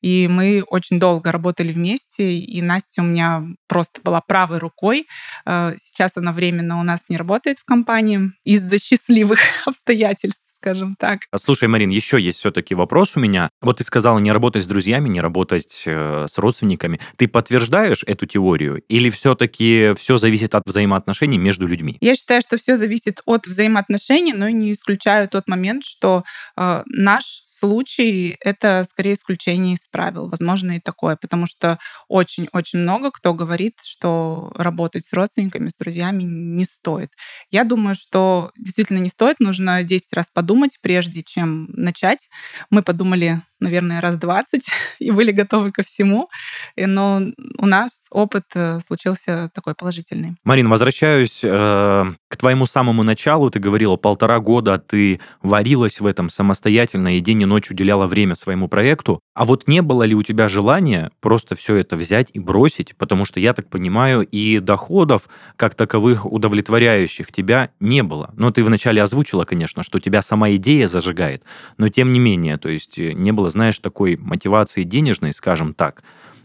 И 0.00 0.26
мы 0.28 0.64
очень 0.66 0.98
долго 0.98 1.30
работали 1.30 1.72
вместе, 1.72 2.36
и 2.36 2.60
Настя 2.60 3.02
у 3.02 3.04
меня 3.04 3.44
просто 3.68 4.00
была 4.02 4.20
правой 4.20 4.58
рукой. 4.58 5.06
Э, 5.46 5.74
сейчас 5.78 6.16
она 6.16 6.32
временно 6.32 6.80
у 6.80 6.82
нас 6.82 7.08
не 7.08 7.16
работает 7.16 7.58
в 7.58 7.64
компании 7.64 8.32
из-за 8.44 8.78
счастливых 8.78 9.38
обстоятельств 9.66 10.51
скажем 10.62 10.94
так. 10.96 11.22
А 11.32 11.38
слушай, 11.38 11.66
Марин, 11.66 11.90
еще 11.90 12.20
есть 12.20 12.38
все-таки 12.38 12.76
вопрос 12.76 13.16
у 13.16 13.20
меня. 13.20 13.50
Вот 13.60 13.78
ты 13.78 13.84
сказала 13.84 14.20
не 14.20 14.30
работать 14.30 14.62
с 14.62 14.66
друзьями, 14.66 15.08
не 15.08 15.20
работать 15.20 15.82
э, 15.86 16.26
с 16.28 16.38
родственниками. 16.38 17.00
Ты 17.16 17.26
подтверждаешь 17.26 18.04
эту 18.06 18.26
теорию 18.26 18.80
или 18.88 19.10
все-таки 19.10 19.92
все 19.98 20.18
зависит 20.18 20.54
от 20.54 20.62
взаимоотношений 20.64 21.38
между 21.38 21.66
людьми? 21.66 21.96
Я 22.00 22.14
считаю, 22.14 22.42
что 22.42 22.58
все 22.58 22.76
зависит 22.76 23.22
от 23.26 23.46
взаимоотношений, 23.46 24.32
но 24.32 24.48
не 24.50 24.72
исключаю 24.72 25.28
тот 25.28 25.48
момент, 25.48 25.84
что 25.84 26.22
э, 26.56 26.82
наш 26.86 27.42
случай 27.44 28.36
это 28.40 28.84
скорее 28.88 29.14
исключение 29.14 29.74
из 29.74 29.88
правил. 29.88 30.28
Возможно 30.28 30.76
и 30.76 30.80
такое, 30.80 31.16
потому 31.16 31.46
что 31.46 31.78
очень-очень 32.08 32.78
много 32.78 33.10
кто 33.10 33.34
говорит, 33.34 33.80
что 33.82 34.52
работать 34.54 35.06
с 35.06 35.12
родственниками, 35.12 35.70
с 35.70 35.74
друзьями 35.74 36.22
не 36.22 36.64
стоит. 36.64 37.10
Я 37.50 37.64
думаю, 37.64 37.96
что 37.96 38.52
действительно 38.56 38.98
не 38.98 39.08
стоит, 39.08 39.40
нужно 39.40 39.82
10 39.82 40.12
раз 40.12 40.26
подумать 40.32 40.51
подумать, 40.52 40.78
прежде 40.82 41.22
чем 41.22 41.68
начать. 41.72 42.28
Мы 42.68 42.82
подумали, 42.82 43.40
наверное, 43.62 44.00
раз 44.00 44.16
20 44.16 44.68
и 44.98 45.10
были 45.10 45.32
готовы 45.32 45.72
ко 45.72 45.82
всему. 45.82 46.28
Но 46.76 47.22
у 47.58 47.66
нас 47.66 48.02
опыт 48.10 48.44
э, 48.54 48.80
случился 48.80 49.50
такой 49.54 49.74
положительный. 49.74 50.34
Марин, 50.44 50.68
возвращаюсь 50.68 51.40
э, 51.42 52.12
к 52.28 52.36
твоему 52.36 52.66
самому 52.66 53.02
началу. 53.02 53.50
Ты 53.50 53.58
говорила, 53.58 53.96
полтора 53.96 54.40
года 54.40 54.78
ты 54.78 55.20
варилась 55.42 56.00
в 56.00 56.06
этом 56.06 56.28
самостоятельно 56.28 57.16
и 57.16 57.20
день 57.20 57.42
и 57.42 57.46
ночь 57.46 57.70
уделяла 57.70 58.06
время 58.06 58.34
своему 58.34 58.68
проекту. 58.68 59.20
А 59.34 59.44
вот 59.44 59.66
не 59.66 59.80
было 59.82 60.02
ли 60.02 60.14
у 60.14 60.22
тебя 60.22 60.48
желания 60.48 61.10
просто 61.20 61.54
все 61.54 61.76
это 61.76 61.96
взять 61.96 62.30
и 62.32 62.40
бросить? 62.40 62.96
Потому 62.96 63.24
что, 63.24 63.40
я 63.40 63.54
так 63.54 63.68
понимаю, 63.68 64.22
и 64.22 64.58
доходов, 64.58 65.28
как 65.56 65.74
таковых, 65.74 66.26
удовлетворяющих 66.26 67.32
тебя 67.32 67.70
не 67.80 68.02
было. 68.02 68.30
Но 68.36 68.50
ты 68.50 68.64
вначале 68.64 69.02
озвучила, 69.02 69.44
конечно, 69.44 69.82
что 69.82 70.00
тебя 70.00 70.22
сама 70.22 70.50
идея 70.52 70.88
зажигает, 70.88 71.44
но 71.78 71.88
тем 71.88 72.12
не 72.12 72.18
менее, 72.18 72.58
то 72.58 72.68
есть 72.68 72.98
э, 72.98 73.12
не 73.12 73.32
было, 73.32 73.50
знаешь, 73.52 73.78
такой 73.78 74.16
мотивации 74.16 74.82
денежной, 74.82 75.32
скажем 75.32 75.74
так. 75.74 76.02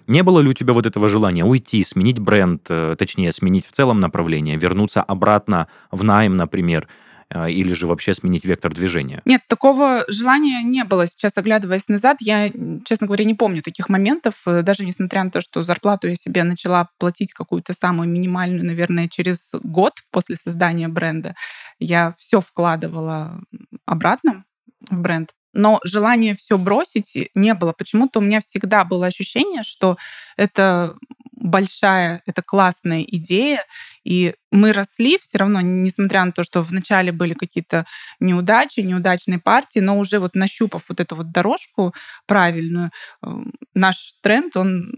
Не 0.08 0.24
было 0.24 0.40
ли 0.40 0.50
у 0.50 0.54
тебя 0.54 0.74
вот 0.74 0.86
этого 0.86 1.10
желания 1.10 1.44
уйти, 1.44 1.84
сменить 1.84 2.20
бренд, 2.20 2.66
э, 2.70 2.96
точнее, 2.98 3.32
сменить 3.34 3.66
в 3.66 3.72
целом 3.72 4.00
направление, 4.00 4.56
вернуться 4.56 5.04
обратно 5.04 5.68
в 5.92 6.02
найм, 6.04 6.38
например, 6.38 6.88
э, 7.30 7.52
или 7.52 7.74
же 7.74 7.88
вообще 7.88 8.14
сменить 8.14 8.46
вектор 8.46 8.74
движения? 8.74 9.22
Нет, 9.26 9.42
такого 9.50 10.06
желания 10.08 10.64
не 10.64 10.86
было. 10.86 11.08
Сейчас, 11.08 11.38
оглядываясь 11.38 11.90
назад, 11.90 12.18
я, 12.22 12.50
честно 12.86 13.08
говоря, 13.08 13.26
не 13.26 13.34
помню 13.34 13.62
таких 13.62 13.90
моментов, 13.90 14.36
даже 14.46 14.86
несмотря 14.86 15.26
на 15.26 15.32
то, 15.32 15.42
что 15.42 15.62
зарплату 15.62 16.08
я 16.08 16.16
себе 16.16 16.44
начала 16.44 16.88
платить 17.00 17.34
какую-то 17.34 17.74
самую 17.74 18.08
минимальную, 18.08 18.66
наверное, 18.66 19.10
через 19.10 19.52
год 19.62 19.96
после 20.10 20.38
создания 20.38 20.88
бренда. 20.88 21.36
Я 21.80 22.14
все 22.18 22.40
вкладывала 22.40 23.42
обратно 23.86 24.46
в 24.90 25.02
бренд. 25.02 25.32
Но 25.58 25.80
желания 25.84 26.36
все 26.36 26.56
бросить 26.58 27.18
не 27.34 27.54
было. 27.56 27.74
Почему-то 27.74 28.20
у 28.20 28.22
меня 28.22 28.42
всегда 28.42 28.84
было 28.84 29.08
ощущение, 29.08 29.64
что 29.64 29.98
это 30.38 30.96
большая, 31.32 32.22
это 32.28 32.44
классная 32.44 33.02
идея, 33.02 33.64
и 34.04 34.36
мы 34.52 34.72
росли 34.72 35.18
все 35.18 35.40
равно, 35.40 35.62
несмотря 35.62 36.26
на 36.26 36.32
то, 36.32 36.44
что 36.44 36.62
вначале 36.62 37.12
были 37.12 37.34
какие-то 37.34 37.86
неудачи, 38.20 38.82
неудачные 38.82 39.40
партии, 39.40 39.80
но 39.80 39.98
уже 39.98 40.20
вот 40.20 40.36
нащупав 40.36 40.86
вот 40.90 41.00
эту 41.00 41.16
вот 41.16 41.32
дорожку 41.32 41.94
правильную, 42.28 42.92
э, 43.24 43.28
наш 43.74 44.14
тренд, 44.22 44.56
он 44.58 44.92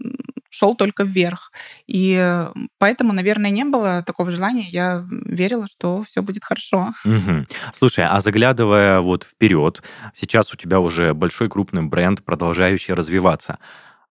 шел 0.50 0.74
только 0.74 1.04
вверх. 1.04 1.52
И 1.86 2.46
поэтому, 2.78 3.12
наверное, 3.12 3.50
не 3.50 3.64
было 3.64 4.02
такого 4.02 4.30
желания. 4.30 4.68
Я 4.68 5.06
верила, 5.08 5.66
что 5.66 6.04
все 6.04 6.22
будет 6.22 6.44
хорошо. 6.44 6.90
Угу. 7.04 7.46
Слушай, 7.72 8.06
а 8.06 8.20
заглядывая 8.20 9.00
вот 9.00 9.24
вперед, 9.24 9.82
сейчас 10.14 10.52
у 10.52 10.56
тебя 10.56 10.80
уже 10.80 11.14
большой 11.14 11.48
крупный 11.48 11.82
бренд, 11.82 12.22
продолжающий 12.24 12.94
развиваться. 12.94 13.58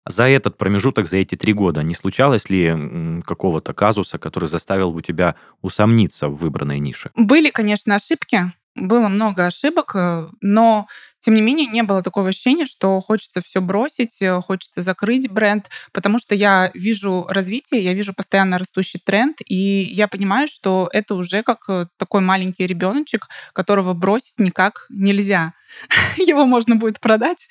За 0.08 0.26
этот 0.26 0.58
промежуток, 0.58 1.08
за 1.08 1.18
эти 1.18 1.36
три 1.36 1.54
года, 1.54 1.82
не 1.82 1.96
случалось 1.96 2.48
ли 2.50 3.22
какого-то 3.26 3.74
казуса, 3.74 4.20
который 4.20 4.48
заставил 4.48 4.92
бы 4.92 5.02
тебя 5.02 5.36
усомниться 5.62 6.28
в 6.28 6.36
выбранной 6.36 6.78
нише? 6.78 7.10
Были, 7.16 7.50
конечно, 7.50 7.96
ошибки, 7.96 8.52
было 8.76 9.08
много 9.08 9.46
ошибок, 9.48 9.96
э, 9.96 10.28
но 10.42 10.88
тем 11.26 11.34
не 11.34 11.42
менее, 11.42 11.66
не 11.66 11.82
было 11.82 12.04
такого 12.04 12.30
ощущения, 12.30 12.68
что 12.68 13.02
хочется 13.02 13.42
все 13.42 13.60
бросить, 13.60 14.22
э, 14.22 14.40
хочется 14.42 14.84
закрыть 14.84 15.28
бренд, 15.28 15.72
потому 15.92 16.20
что 16.20 16.36
я 16.36 16.70
вижу 16.76 17.26
развитие, 17.28 17.84
я 17.84 17.96
вижу 17.96 18.14
постоянно 18.14 18.60
растущий 18.60 19.02
тренд, 19.04 19.38
и 19.44 19.56
я 19.56 20.08
понимаю, 20.08 20.48
что 20.48 20.88
это 20.94 21.16
уже 21.16 21.42
как 21.42 21.68
э, 21.68 21.88
такой 21.98 22.22
маленький 22.22 22.68
ребеночек, 22.68 23.28
которого 23.54 23.96
бросить 23.96 24.38
никак 24.38 24.86
нельзя. 24.90 25.54
Его 26.18 26.46
можно 26.46 26.76
будет 26.76 27.00
продать, 27.00 27.48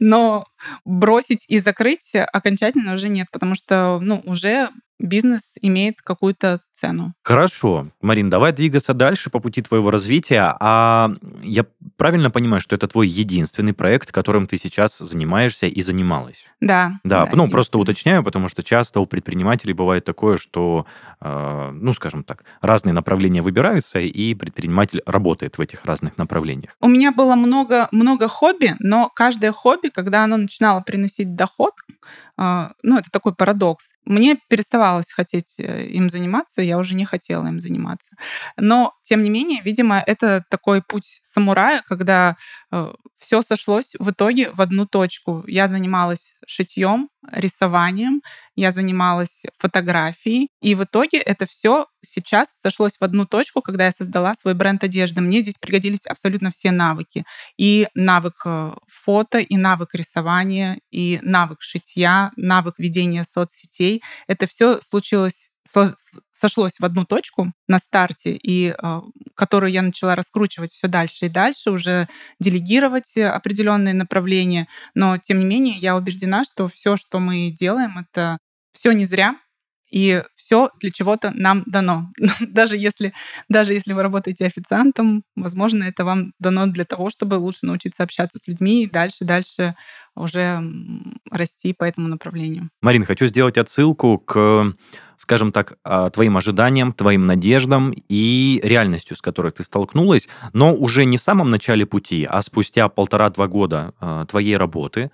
но 0.00 0.44
бросить 0.84 1.44
и 1.46 1.60
закрыть 1.60 2.10
окончательно 2.14 2.94
уже 2.94 3.08
нет, 3.08 3.28
потому 3.30 3.54
что 3.54 4.00
ну, 4.02 4.20
уже 4.24 4.70
бизнес 5.02 5.54
имеет 5.60 6.00
какую-то 6.00 6.60
цену. 6.72 7.14
Хорошо. 7.22 7.88
Марин, 8.00 8.30
давай 8.30 8.52
двигаться 8.52 8.94
дальше 8.94 9.30
по 9.30 9.40
пути 9.40 9.62
твоего 9.62 9.90
развития. 9.90 10.56
А 10.60 11.10
я 11.42 11.66
правильно 11.96 12.30
понимаю, 12.30 12.60
что 12.60 12.76
это 12.76 12.88
твой 12.88 13.08
единственный 13.12 13.72
проект, 13.72 14.12
которым 14.12 14.46
ты 14.46 14.56
сейчас 14.56 14.98
занимаешься 14.98 15.66
и 15.66 15.80
занималась? 15.82 16.46
Да. 16.60 17.00
Да, 17.04 17.26
да 17.26 17.30
ну 17.32 17.48
просто 17.48 17.78
уточняю, 17.78 18.22
потому 18.22 18.48
что 18.48 18.62
часто 18.62 19.00
у 19.00 19.06
предпринимателей 19.06 19.72
бывает 19.72 20.04
такое, 20.04 20.36
что, 20.36 20.86
э, 21.20 21.70
ну 21.72 21.92
скажем 21.92 22.24
так, 22.24 22.44
разные 22.60 22.92
направления 22.92 23.42
выбираются, 23.42 23.98
и 23.98 24.34
предприниматель 24.34 25.02
работает 25.06 25.58
в 25.58 25.60
этих 25.60 25.84
разных 25.84 26.18
направлениях. 26.18 26.76
У 26.80 26.88
меня 26.88 27.12
было 27.12 27.34
много, 27.34 27.88
много 27.92 28.28
хобби, 28.28 28.74
но 28.78 29.10
каждое 29.14 29.52
хобби, 29.52 29.88
когда 29.88 30.24
оно 30.24 30.36
начинало 30.36 30.80
приносить 30.80 31.34
доход, 31.34 31.74
ну 32.82 32.98
это 32.98 33.10
такой 33.10 33.34
парадокс, 33.34 33.92
мне 34.04 34.38
переставалось 34.48 35.10
хотеть 35.12 35.56
э, 35.58 35.86
им 35.88 36.08
заниматься, 36.10 36.62
я 36.62 36.78
уже 36.78 36.94
не 36.94 37.04
хотела 37.04 37.46
им 37.46 37.60
заниматься. 37.60 38.16
Но, 38.56 38.94
тем 39.02 39.22
не 39.22 39.30
менее, 39.30 39.60
видимо, 39.62 40.02
это 40.06 40.44
такой 40.48 40.82
путь 40.82 41.20
самурая, 41.22 41.82
когда 41.86 42.36
э, 42.72 42.92
все 43.22 43.40
сошлось 43.40 43.94
в 43.98 44.10
итоге 44.10 44.50
в 44.50 44.60
одну 44.60 44.84
точку. 44.84 45.44
Я 45.46 45.68
занималась 45.68 46.34
шитьем, 46.46 47.08
рисованием, 47.30 48.20
я 48.56 48.72
занималась 48.72 49.44
фотографией, 49.58 50.48
и 50.60 50.74
в 50.74 50.82
итоге 50.82 51.18
это 51.18 51.46
все 51.46 51.86
сейчас 52.04 52.48
сошлось 52.60 52.98
в 52.98 53.04
одну 53.04 53.24
точку, 53.24 53.62
когда 53.62 53.84
я 53.86 53.92
создала 53.92 54.34
свой 54.34 54.54
бренд 54.54 54.82
одежды. 54.82 55.20
Мне 55.20 55.40
здесь 55.40 55.56
пригодились 55.56 56.04
абсолютно 56.06 56.50
все 56.50 56.72
навыки. 56.72 57.24
И 57.56 57.86
навык 57.94 58.42
э, 58.44 58.72
фото, 58.88 59.38
и 59.38 59.56
навык 59.56 59.94
рисования, 59.94 60.80
и 60.90 61.20
навык 61.22 61.62
шитья, 61.62 62.32
навык 62.36 62.74
ведения 62.78 63.24
соцсетей. 63.24 64.02
Это 64.26 64.48
все 64.48 64.80
случилось 64.82 65.51
сошлось 65.64 66.78
в 66.80 66.84
одну 66.84 67.04
точку 67.04 67.52
на 67.68 67.78
старте, 67.78 68.32
и 68.34 68.74
э, 68.76 69.00
которую 69.34 69.72
я 69.72 69.82
начала 69.82 70.16
раскручивать 70.16 70.72
все 70.72 70.88
дальше 70.88 71.26
и 71.26 71.28
дальше, 71.28 71.70
уже 71.70 72.08
делегировать 72.40 73.16
определенные 73.16 73.94
направления. 73.94 74.66
Но, 74.94 75.18
тем 75.18 75.38
не 75.38 75.44
менее, 75.44 75.78
я 75.78 75.96
убеждена, 75.96 76.44
что 76.44 76.68
все, 76.68 76.96
что 76.96 77.20
мы 77.20 77.50
делаем, 77.50 77.98
это 77.98 78.38
все 78.72 78.92
не 78.92 79.04
зря, 79.04 79.36
и 79.92 80.22
все 80.34 80.70
для 80.80 80.90
чего-то 80.90 81.30
нам 81.34 81.62
дано. 81.66 82.10
даже, 82.40 82.76
если, 82.76 83.12
даже 83.48 83.74
если 83.74 83.92
вы 83.92 84.02
работаете 84.02 84.46
официантом, 84.46 85.22
возможно, 85.36 85.84
это 85.84 86.04
вам 86.04 86.32
дано 86.38 86.66
для 86.66 86.84
того, 86.86 87.10
чтобы 87.10 87.34
лучше 87.34 87.66
научиться 87.66 88.02
общаться 88.02 88.38
с 88.38 88.48
людьми 88.48 88.82
и 88.84 88.90
дальше, 88.90 89.24
дальше 89.24 89.76
уже 90.14 90.62
расти 91.30 91.72
по 91.72 91.84
этому 91.84 92.08
направлению. 92.08 92.70
Марин, 92.80 93.04
хочу 93.04 93.26
сделать 93.26 93.56
отсылку 93.56 94.18
к 94.18 94.74
скажем 95.22 95.52
так, 95.52 95.74
а, 95.84 96.10
твоим 96.10 96.36
ожиданиям, 96.36 96.92
твоим 96.92 97.26
надеждам 97.26 97.94
и 98.08 98.60
реальностью, 98.64 99.16
с 99.16 99.20
которой 99.20 99.52
ты 99.52 99.62
столкнулась, 99.62 100.28
но 100.52 100.74
уже 100.74 101.04
не 101.04 101.16
в 101.16 101.22
самом 101.22 101.48
начале 101.48 101.86
пути, 101.86 102.26
а 102.28 102.42
спустя 102.42 102.88
полтора-два 102.88 103.46
года 103.46 103.94
а, 104.00 104.26
твоей 104.26 104.56
работы. 104.56 105.12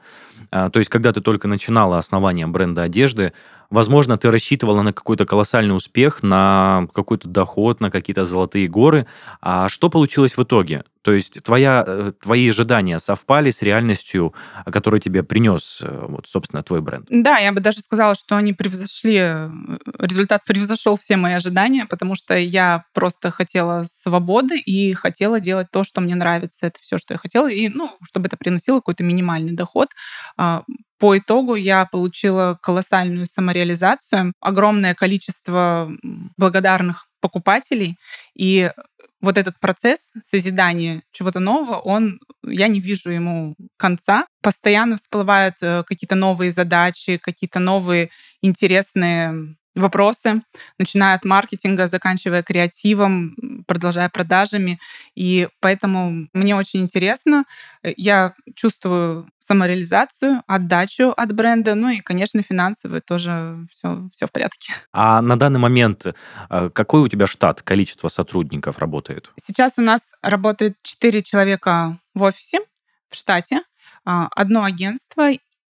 А, 0.50 0.70
то 0.70 0.78
есть, 0.78 0.88
когда 0.88 1.12
ты 1.12 1.20
только 1.20 1.46
начинала 1.46 1.98
основание 1.98 2.46
бренда 2.46 2.84
одежды, 2.84 3.34
Возможно, 3.70 4.16
ты 4.16 4.30
рассчитывала 4.30 4.80
на 4.80 4.94
какой-то 4.94 5.26
колоссальный 5.26 5.76
успех, 5.76 6.22
на 6.22 6.88
какой-то 6.94 7.28
доход, 7.28 7.80
на 7.80 7.90
какие-то 7.90 8.24
золотые 8.24 8.66
горы. 8.66 9.06
А 9.42 9.68
что 9.68 9.90
получилось 9.90 10.38
в 10.38 10.42
итоге? 10.42 10.84
То 11.02 11.12
есть 11.12 11.42
твоя, 11.42 11.84
э, 11.86 12.12
твои 12.20 12.48
ожидания 12.50 12.98
совпали 12.98 13.50
с 13.50 13.62
реальностью, 13.62 14.34
которую 14.66 15.00
тебе 15.00 15.22
принес, 15.22 15.80
э, 15.82 16.06
вот, 16.08 16.26
собственно, 16.26 16.62
твой 16.62 16.80
бренд? 16.80 17.06
Да, 17.10 17.38
я 17.38 17.52
бы 17.52 17.60
даже 17.60 17.80
сказала, 17.80 18.14
что 18.14 18.36
они 18.36 18.52
превзошли, 18.52 19.16
э, 19.16 19.50
результат 19.98 20.42
превзошел 20.44 20.96
все 20.96 21.16
мои 21.16 21.34
ожидания, 21.34 21.86
потому 21.86 22.14
что 22.14 22.36
я 22.36 22.84
просто 22.92 23.30
хотела 23.30 23.84
свободы 23.90 24.58
и 24.58 24.92
хотела 24.94 25.40
делать 25.40 25.68
то, 25.72 25.84
что 25.84 26.00
мне 26.00 26.14
нравится. 26.14 26.66
Это 26.66 26.78
все, 26.80 26.98
что 26.98 27.14
я 27.14 27.18
хотела, 27.18 27.48
и, 27.50 27.68
ну, 27.68 27.96
чтобы 28.04 28.26
это 28.26 28.36
приносило 28.36 28.78
какой-то 28.78 29.04
минимальный 29.04 29.52
доход. 29.52 29.88
А, 30.36 30.62
по 30.98 31.16
итогу 31.16 31.54
я 31.54 31.86
получила 31.86 32.58
колоссальную 32.60 33.26
самореализацию, 33.26 34.32
огромное 34.40 34.94
количество 34.94 35.90
благодарных 36.36 37.06
покупателей, 37.20 37.96
и 38.34 38.72
вот 39.20 39.38
этот 39.38 39.58
процесс 39.60 40.12
созидания 40.22 41.02
чего-то 41.12 41.40
нового, 41.40 41.76
он, 41.76 42.20
я 42.44 42.68
не 42.68 42.80
вижу 42.80 43.10
ему 43.10 43.56
конца. 43.76 44.26
Постоянно 44.42 44.96
всплывают 44.96 45.56
э, 45.60 45.82
какие-то 45.84 46.14
новые 46.14 46.50
задачи, 46.52 47.18
какие-то 47.18 47.58
новые 47.58 48.10
интересные 48.42 49.56
вопросы, 49.74 50.42
начиная 50.78 51.14
от 51.14 51.24
маркетинга, 51.24 51.86
заканчивая 51.86 52.42
креативом, 52.42 53.64
продолжая 53.66 54.08
продажами. 54.08 54.78
И 55.14 55.48
поэтому 55.60 56.28
мне 56.32 56.56
очень 56.56 56.80
интересно. 56.80 57.44
Я 57.82 58.34
чувствую 58.54 59.28
самореализацию, 59.48 60.42
отдачу 60.46 61.14
от 61.16 61.32
бренда, 61.32 61.74
ну 61.74 61.88
и, 61.88 62.00
конечно, 62.00 62.42
финансовую 62.42 63.00
тоже 63.00 63.66
все, 63.72 64.08
все 64.14 64.26
в 64.26 64.32
порядке. 64.32 64.72
А 64.92 65.22
на 65.22 65.38
данный 65.38 65.58
момент 65.58 66.06
э, 66.06 66.70
какой 66.72 67.00
у 67.00 67.08
тебя 67.08 67.26
штат, 67.26 67.62
количество 67.62 68.08
сотрудников 68.08 68.78
работает? 68.78 69.32
Сейчас 69.40 69.78
у 69.78 69.82
нас 69.82 70.12
работает 70.22 70.76
4 70.82 71.22
человека 71.22 71.98
в 72.14 72.22
офисе, 72.22 72.60
в 73.08 73.16
штате, 73.16 73.62
а, 74.04 74.28
одно 74.36 74.64
агентство 74.64 75.30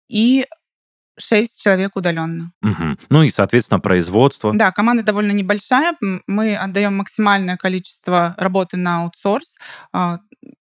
и 0.08 0.46
шесть 1.18 1.62
человек 1.62 1.96
удаленно. 1.96 2.52
Угу. 2.62 2.96
Ну 3.10 3.22
и, 3.22 3.30
соответственно, 3.30 3.80
производство. 3.80 4.52
Да, 4.54 4.72
команда 4.72 5.02
довольно 5.02 5.32
небольшая. 5.32 5.96
Мы 6.26 6.56
отдаем 6.56 6.96
максимальное 6.96 7.56
количество 7.56 8.34
работы 8.38 8.76
на 8.76 9.02
аутсорс. 9.02 9.58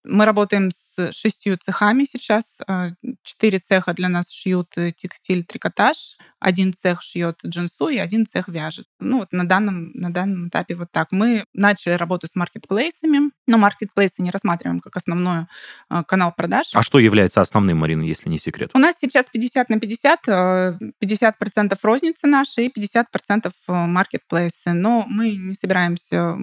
Мы 0.03 0.25
работаем 0.25 0.71
с 0.71 1.11
шестью 1.11 1.57
цехами 1.57 2.05
сейчас. 2.05 2.59
Э, 2.67 2.91
четыре 3.23 3.59
цеха 3.59 3.93
для 3.93 4.09
нас 4.09 4.31
шьют 4.31 4.77
э, 4.77 4.91
текстиль, 4.91 5.43
трикотаж. 5.43 6.17
Один 6.39 6.73
цех 6.73 7.01
шьет 7.01 7.39
джинсу 7.45 7.87
и 7.87 7.97
один 7.97 8.25
цех 8.25 8.47
вяжет. 8.47 8.85
Ну 8.99 9.19
вот 9.19 9.31
на 9.31 9.47
данном, 9.47 9.91
на 9.93 10.11
данном 10.11 10.49
этапе 10.49 10.75
вот 10.75 10.91
так. 10.91 11.11
Мы 11.11 11.45
начали 11.53 11.93
работу 11.93 12.27
с 12.27 12.35
маркетплейсами, 12.35 13.31
но 13.47 13.57
маркетплейсы 13.57 14.21
не 14.21 14.31
рассматриваем 14.31 14.79
как 14.79 14.95
основной 14.97 15.45
э, 15.89 16.03
канал 16.07 16.33
продаж. 16.35 16.67
А 16.73 16.83
что 16.83 16.99
является 16.99 17.41
основным, 17.41 17.79
Марина, 17.79 18.03
если 18.03 18.29
не 18.29 18.37
секрет? 18.37 18.71
У 18.73 18.79
нас 18.79 18.97
сейчас 18.99 19.29
50 19.29 19.69
на 19.69 19.79
50. 19.79 20.27
50% 20.27 21.77
розницы 21.81 22.27
наши 22.27 22.65
и 22.65 22.71
50% 22.71 23.51
маркетплейсы. 23.67 24.73
Но 24.73 25.05
мы 25.07 25.35
не 25.35 25.53
собираемся 25.53 26.37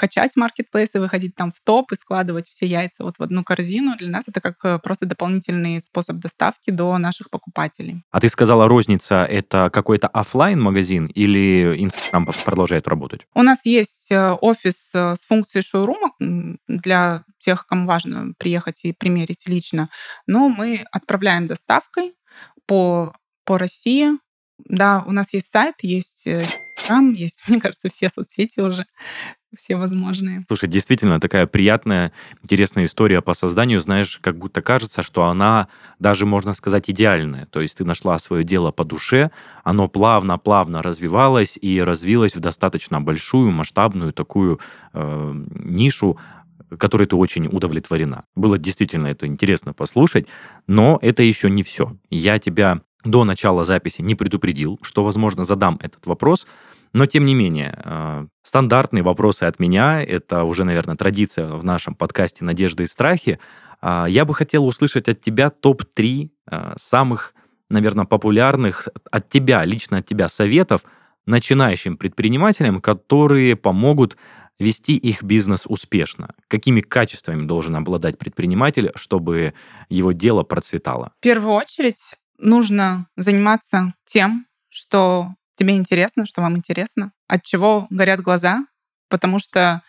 качать 0.00 0.34
маркетплейсы, 0.34 0.98
выходить 0.98 1.34
там 1.34 1.52
в 1.52 1.60
топ 1.62 1.92
и 1.92 1.94
складывать 1.94 2.48
все 2.48 2.64
яйца 2.64 3.04
вот 3.04 3.18
в 3.18 3.22
одну 3.22 3.44
корзину. 3.44 3.96
Для 3.98 4.08
нас 4.08 4.28
это 4.28 4.40
как 4.40 4.64
э, 4.64 4.78
просто 4.78 5.04
дополнительный 5.04 5.78
способ 5.80 6.16
доставки 6.16 6.70
до 6.70 6.96
наших 6.96 7.28
покупателей. 7.28 8.02
А 8.10 8.18
ты 8.18 8.30
сказала, 8.30 8.66
розница— 8.66 9.24
это 9.30 9.68
какой-то 9.70 10.08
офлайн 10.08 10.58
магазин 10.58 11.06
или 11.06 11.76
Инстаграм 11.78 12.26
продолжает 12.44 12.88
работать? 12.88 13.26
У 13.34 13.42
нас 13.42 13.66
есть 13.66 14.10
э, 14.10 14.32
офис 14.40 14.90
э, 14.94 15.16
с 15.16 15.26
функцией 15.26 15.62
шоурума 15.62 16.12
для 16.66 17.24
тех, 17.38 17.66
кому 17.66 17.86
важно 17.86 18.32
приехать 18.38 18.84
и 18.84 18.94
примерить 18.94 19.46
лично. 19.46 19.90
Но 20.26 20.48
мы 20.48 20.86
отправляем 20.90 21.46
доставкой 21.46 22.14
по, 22.66 23.12
по 23.44 23.58
России. 23.58 24.12
Да, 24.64 25.04
у 25.06 25.12
нас 25.12 25.34
есть 25.34 25.50
сайт, 25.50 25.74
есть 25.82 26.26
Инстаграм, 26.90 27.12
есть, 27.12 27.42
мне 27.48 27.60
кажется, 27.60 27.88
все 27.88 28.08
соцсети 28.08 28.60
уже 28.60 28.86
все 29.56 29.76
возможные. 29.76 30.44
Слушай, 30.48 30.68
действительно 30.68 31.20
такая 31.20 31.46
приятная, 31.46 32.12
интересная 32.42 32.84
история 32.84 33.20
по 33.20 33.34
созданию. 33.34 33.80
Знаешь, 33.80 34.18
как 34.22 34.38
будто 34.38 34.62
кажется, 34.62 35.02
что 35.02 35.24
она 35.24 35.68
даже, 35.98 36.26
можно 36.26 36.52
сказать, 36.52 36.88
идеальная. 36.88 37.46
То 37.46 37.60
есть 37.60 37.78
ты 37.78 37.84
нашла 37.84 38.18
свое 38.18 38.44
дело 38.44 38.70
по 38.70 38.84
душе, 38.84 39.30
оно 39.64 39.88
плавно-плавно 39.88 40.82
развивалось 40.82 41.58
и 41.60 41.80
развилось 41.80 42.34
в 42.34 42.40
достаточно 42.40 43.00
большую, 43.00 43.50
масштабную 43.50 44.12
такую 44.12 44.60
э, 44.92 45.44
нишу, 45.54 46.18
которой 46.78 47.06
ты 47.06 47.16
очень 47.16 47.46
удовлетворена. 47.46 48.24
Было 48.36 48.58
действительно 48.58 49.08
это 49.08 49.26
интересно 49.26 49.72
послушать, 49.72 50.26
но 50.66 50.98
это 51.02 51.22
еще 51.22 51.50
не 51.50 51.62
все. 51.62 51.96
Я 52.10 52.38
тебя 52.38 52.82
до 53.04 53.24
начала 53.24 53.64
записи 53.64 54.02
не 54.02 54.14
предупредил, 54.14 54.78
что, 54.82 55.02
возможно, 55.02 55.44
задам 55.44 55.78
этот 55.82 56.06
вопрос, 56.06 56.46
Но, 56.92 57.06
тем 57.06 57.24
не 57.24 57.34
менее, 57.34 57.78
э, 57.84 58.26
стандартные 58.42 59.02
вопросы 59.02 59.44
от 59.44 59.60
меня, 59.60 60.02
это 60.02 60.44
уже, 60.44 60.64
наверное, 60.64 60.96
традиция 60.96 61.46
в 61.46 61.64
нашем 61.64 61.94
подкасте 61.94 62.44
«Надежды 62.44 62.82
и 62.82 62.86
страхи». 62.86 63.38
А, 63.80 64.06
я 64.06 64.24
бы 64.24 64.34
хотел 64.34 64.66
услышать 64.66 65.08
от 65.08 65.20
тебя 65.20 65.50
топ-3 65.50 66.28
э, 66.50 66.72
самых, 66.78 67.34
наверное, 67.68 68.04
популярных 68.04 68.88
от 69.10 69.28
тебя, 69.28 69.64
лично 69.64 69.98
от 69.98 70.06
тебя 70.06 70.28
советов 70.28 70.82
начинающим 71.26 71.96
предпринимателям, 71.96 72.80
которые 72.80 73.56
помогут 73.56 74.16
вести 74.58 74.96
их 74.96 75.22
бизнес 75.22 75.64
успешно? 75.66 76.34
Какими 76.48 76.80
качествами 76.80 77.46
должен 77.46 77.76
обладать 77.76 78.18
предприниматель, 78.18 78.92
чтобы 78.94 79.54
его 79.88 80.12
дело 80.12 80.42
процветало? 80.42 81.12
В 81.18 81.22
первую 81.22 81.54
очередь 81.54 82.14
нужно 82.38 83.06
заниматься 83.16 83.94
тем, 84.04 84.46
что 84.68 85.34
тебе 85.60 85.76
интересно, 85.76 86.24
что 86.24 86.40
вам 86.40 86.56
интересно, 86.56 87.12
от 87.28 87.44
чего 87.44 87.86
горят 87.90 88.20
глаза, 88.20 88.64
потому 89.08 89.38
что 89.38 89.82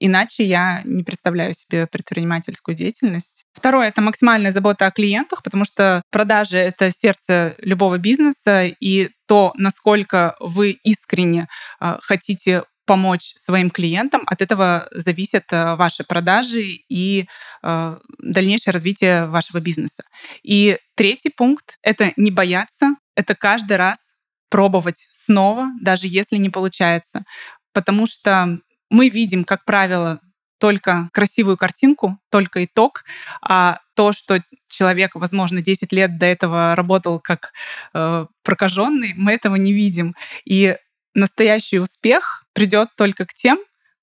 Иначе 0.00 0.44
я 0.44 0.82
не 0.84 1.02
представляю 1.02 1.54
себе 1.54 1.86
предпринимательскую 1.86 2.74
деятельность. 2.74 3.46
Второе— 3.54 3.88
это 3.88 4.02
максимальная 4.02 4.52
забота 4.52 4.84
о 4.84 4.90
клиентах, 4.90 5.42
потому 5.42 5.64
что 5.64 6.02
продажи— 6.10 6.56
это 6.58 6.90
сердце 6.90 7.54
любого 7.58 7.96
бизнеса, 7.96 8.66
и 8.66 9.08
то, 9.26 9.54
насколько 9.56 10.36
вы 10.40 10.72
искренне 10.84 11.48
э, 11.80 11.96
хотите 12.02 12.64
помочь 12.84 13.32
своим 13.36 13.70
клиентам, 13.70 14.24
от 14.26 14.42
этого 14.42 14.88
зависят 14.90 15.44
э, 15.52 15.74
ваши 15.76 16.04
продажи 16.04 16.64
и 16.90 17.26
э, 17.62 17.96
дальнейшее 18.18 18.72
развитие 18.72 19.26
вашего 19.26 19.60
бизнеса. 19.60 20.04
И 20.42 20.78
третий 20.96 21.30
пункт— 21.30 21.78
это 21.82 22.12
не 22.16 22.30
бояться, 22.30 22.96
это 23.16 23.34
каждый 23.34 23.78
раз 23.78 24.07
пробовать 24.48 25.08
снова, 25.12 25.68
даже 25.80 26.06
если 26.06 26.36
не 26.36 26.50
получается. 26.50 27.24
Потому 27.72 28.06
что 28.06 28.58
мы 28.90 29.08
видим, 29.08 29.44
как 29.44 29.64
правило, 29.64 30.20
только 30.58 31.08
красивую 31.12 31.56
картинку, 31.56 32.18
только 32.30 32.64
итог, 32.64 33.04
а 33.40 33.80
то, 33.94 34.12
что 34.12 34.42
человек, 34.68 35.14
возможно, 35.14 35.62
10 35.62 35.92
лет 35.92 36.18
до 36.18 36.26
этого 36.26 36.74
работал 36.74 37.20
как 37.20 37.52
э, 37.94 38.26
прокаженный, 38.42 39.14
мы 39.16 39.32
этого 39.32 39.56
не 39.56 39.72
видим. 39.72 40.14
И 40.44 40.76
настоящий 41.14 41.78
успех 41.78 42.44
придет 42.52 42.90
только 42.96 43.24
к 43.24 43.34
тем, 43.34 43.58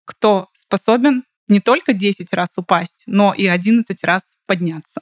кто 0.05 0.47
способен 0.53 1.23
не 1.47 1.59
только 1.59 1.93
10 1.93 2.33
раз 2.33 2.53
упасть, 2.57 3.03
но 3.05 3.33
и 3.33 3.47
11 3.47 4.03
раз 4.03 4.37
подняться. 4.47 5.01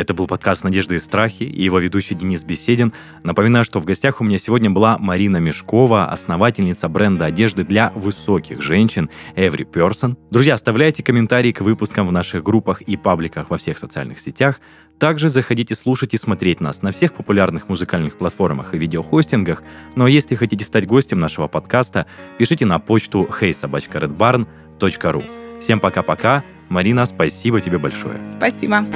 Это 0.00 0.14
был 0.14 0.26
подкаст 0.26 0.64
«Надежды 0.64 0.94
и 0.94 0.98
страхи» 0.98 1.42
и 1.42 1.62
его 1.62 1.78
ведущий 1.78 2.14
Денис 2.14 2.42
Беседин. 2.42 2.94
Напоминаю, 3.22 3.66
что 3.66 3.80
в 3.80 3.84
гостях 3.84 4.22
у 4.22 4.24
меня 4.24 4.38
сегодня 4.38 4.70
была 4.70 4.96
Марина 4.96 5.36
Мешкова, 5.36 6.06
основательница 6.06 6.88
бренда 6.88 7.26
одежды 7.26 7.64
для 7.64 7.92
высоких 7.94 8.62
женщин 8.62 9.10
Every 9.36 9.70
Person. 9.70 10.16
Друзья, 10.30 10.54
оставляйте 10.54 11.02
комментарии 11.02 11.52
к 11.52 11.60
выпускам 11.60 12.08
в 12.08 12.12
наших 12.12 12.42
группах 12.42 12.80
и 12.80 12.96
пабликах 12.96 13.50
во 13.50 13.58
всех 13.58 13.76
социальных 13.76 14.20
сетях. 14.20 14.62
Также 14.98 15.28
заходите 15.28 15.74
слушать 15.74 16.14
и 16.14 16.16
смотреть 16.16 16.62
нас 16.62 16.80
на 16.80 16.92
всех 16.92 17.12
популярных 17.12 17.68
музыкальных 17.68 18.16
платформах 18.16 18.72
и 18.72 18.78
видеохостингах. 18.78 19.62
Ну 19.96 20.06
а 20.06 20.10
если 20.10 20.34
хотите 20.34 20.64
стать 20.64 20.86
гостем 20.86 21.20
нашего 21.20 21.46
подкаста, 21.46 22.06
пишите 22.38 22.64
на 22.64 22.78
почту 22.78 23.28
heysobachkaredbarn.ru. 23.30 25.60
Всем 25.60 25.78
пока-пока. 25.78 26.42
Марина, 26.70 27.04
спасибо 27.04 27.60
тебе 27.60 27.76
большое. 27.76 28.24
Спасибо. 28.24 28.86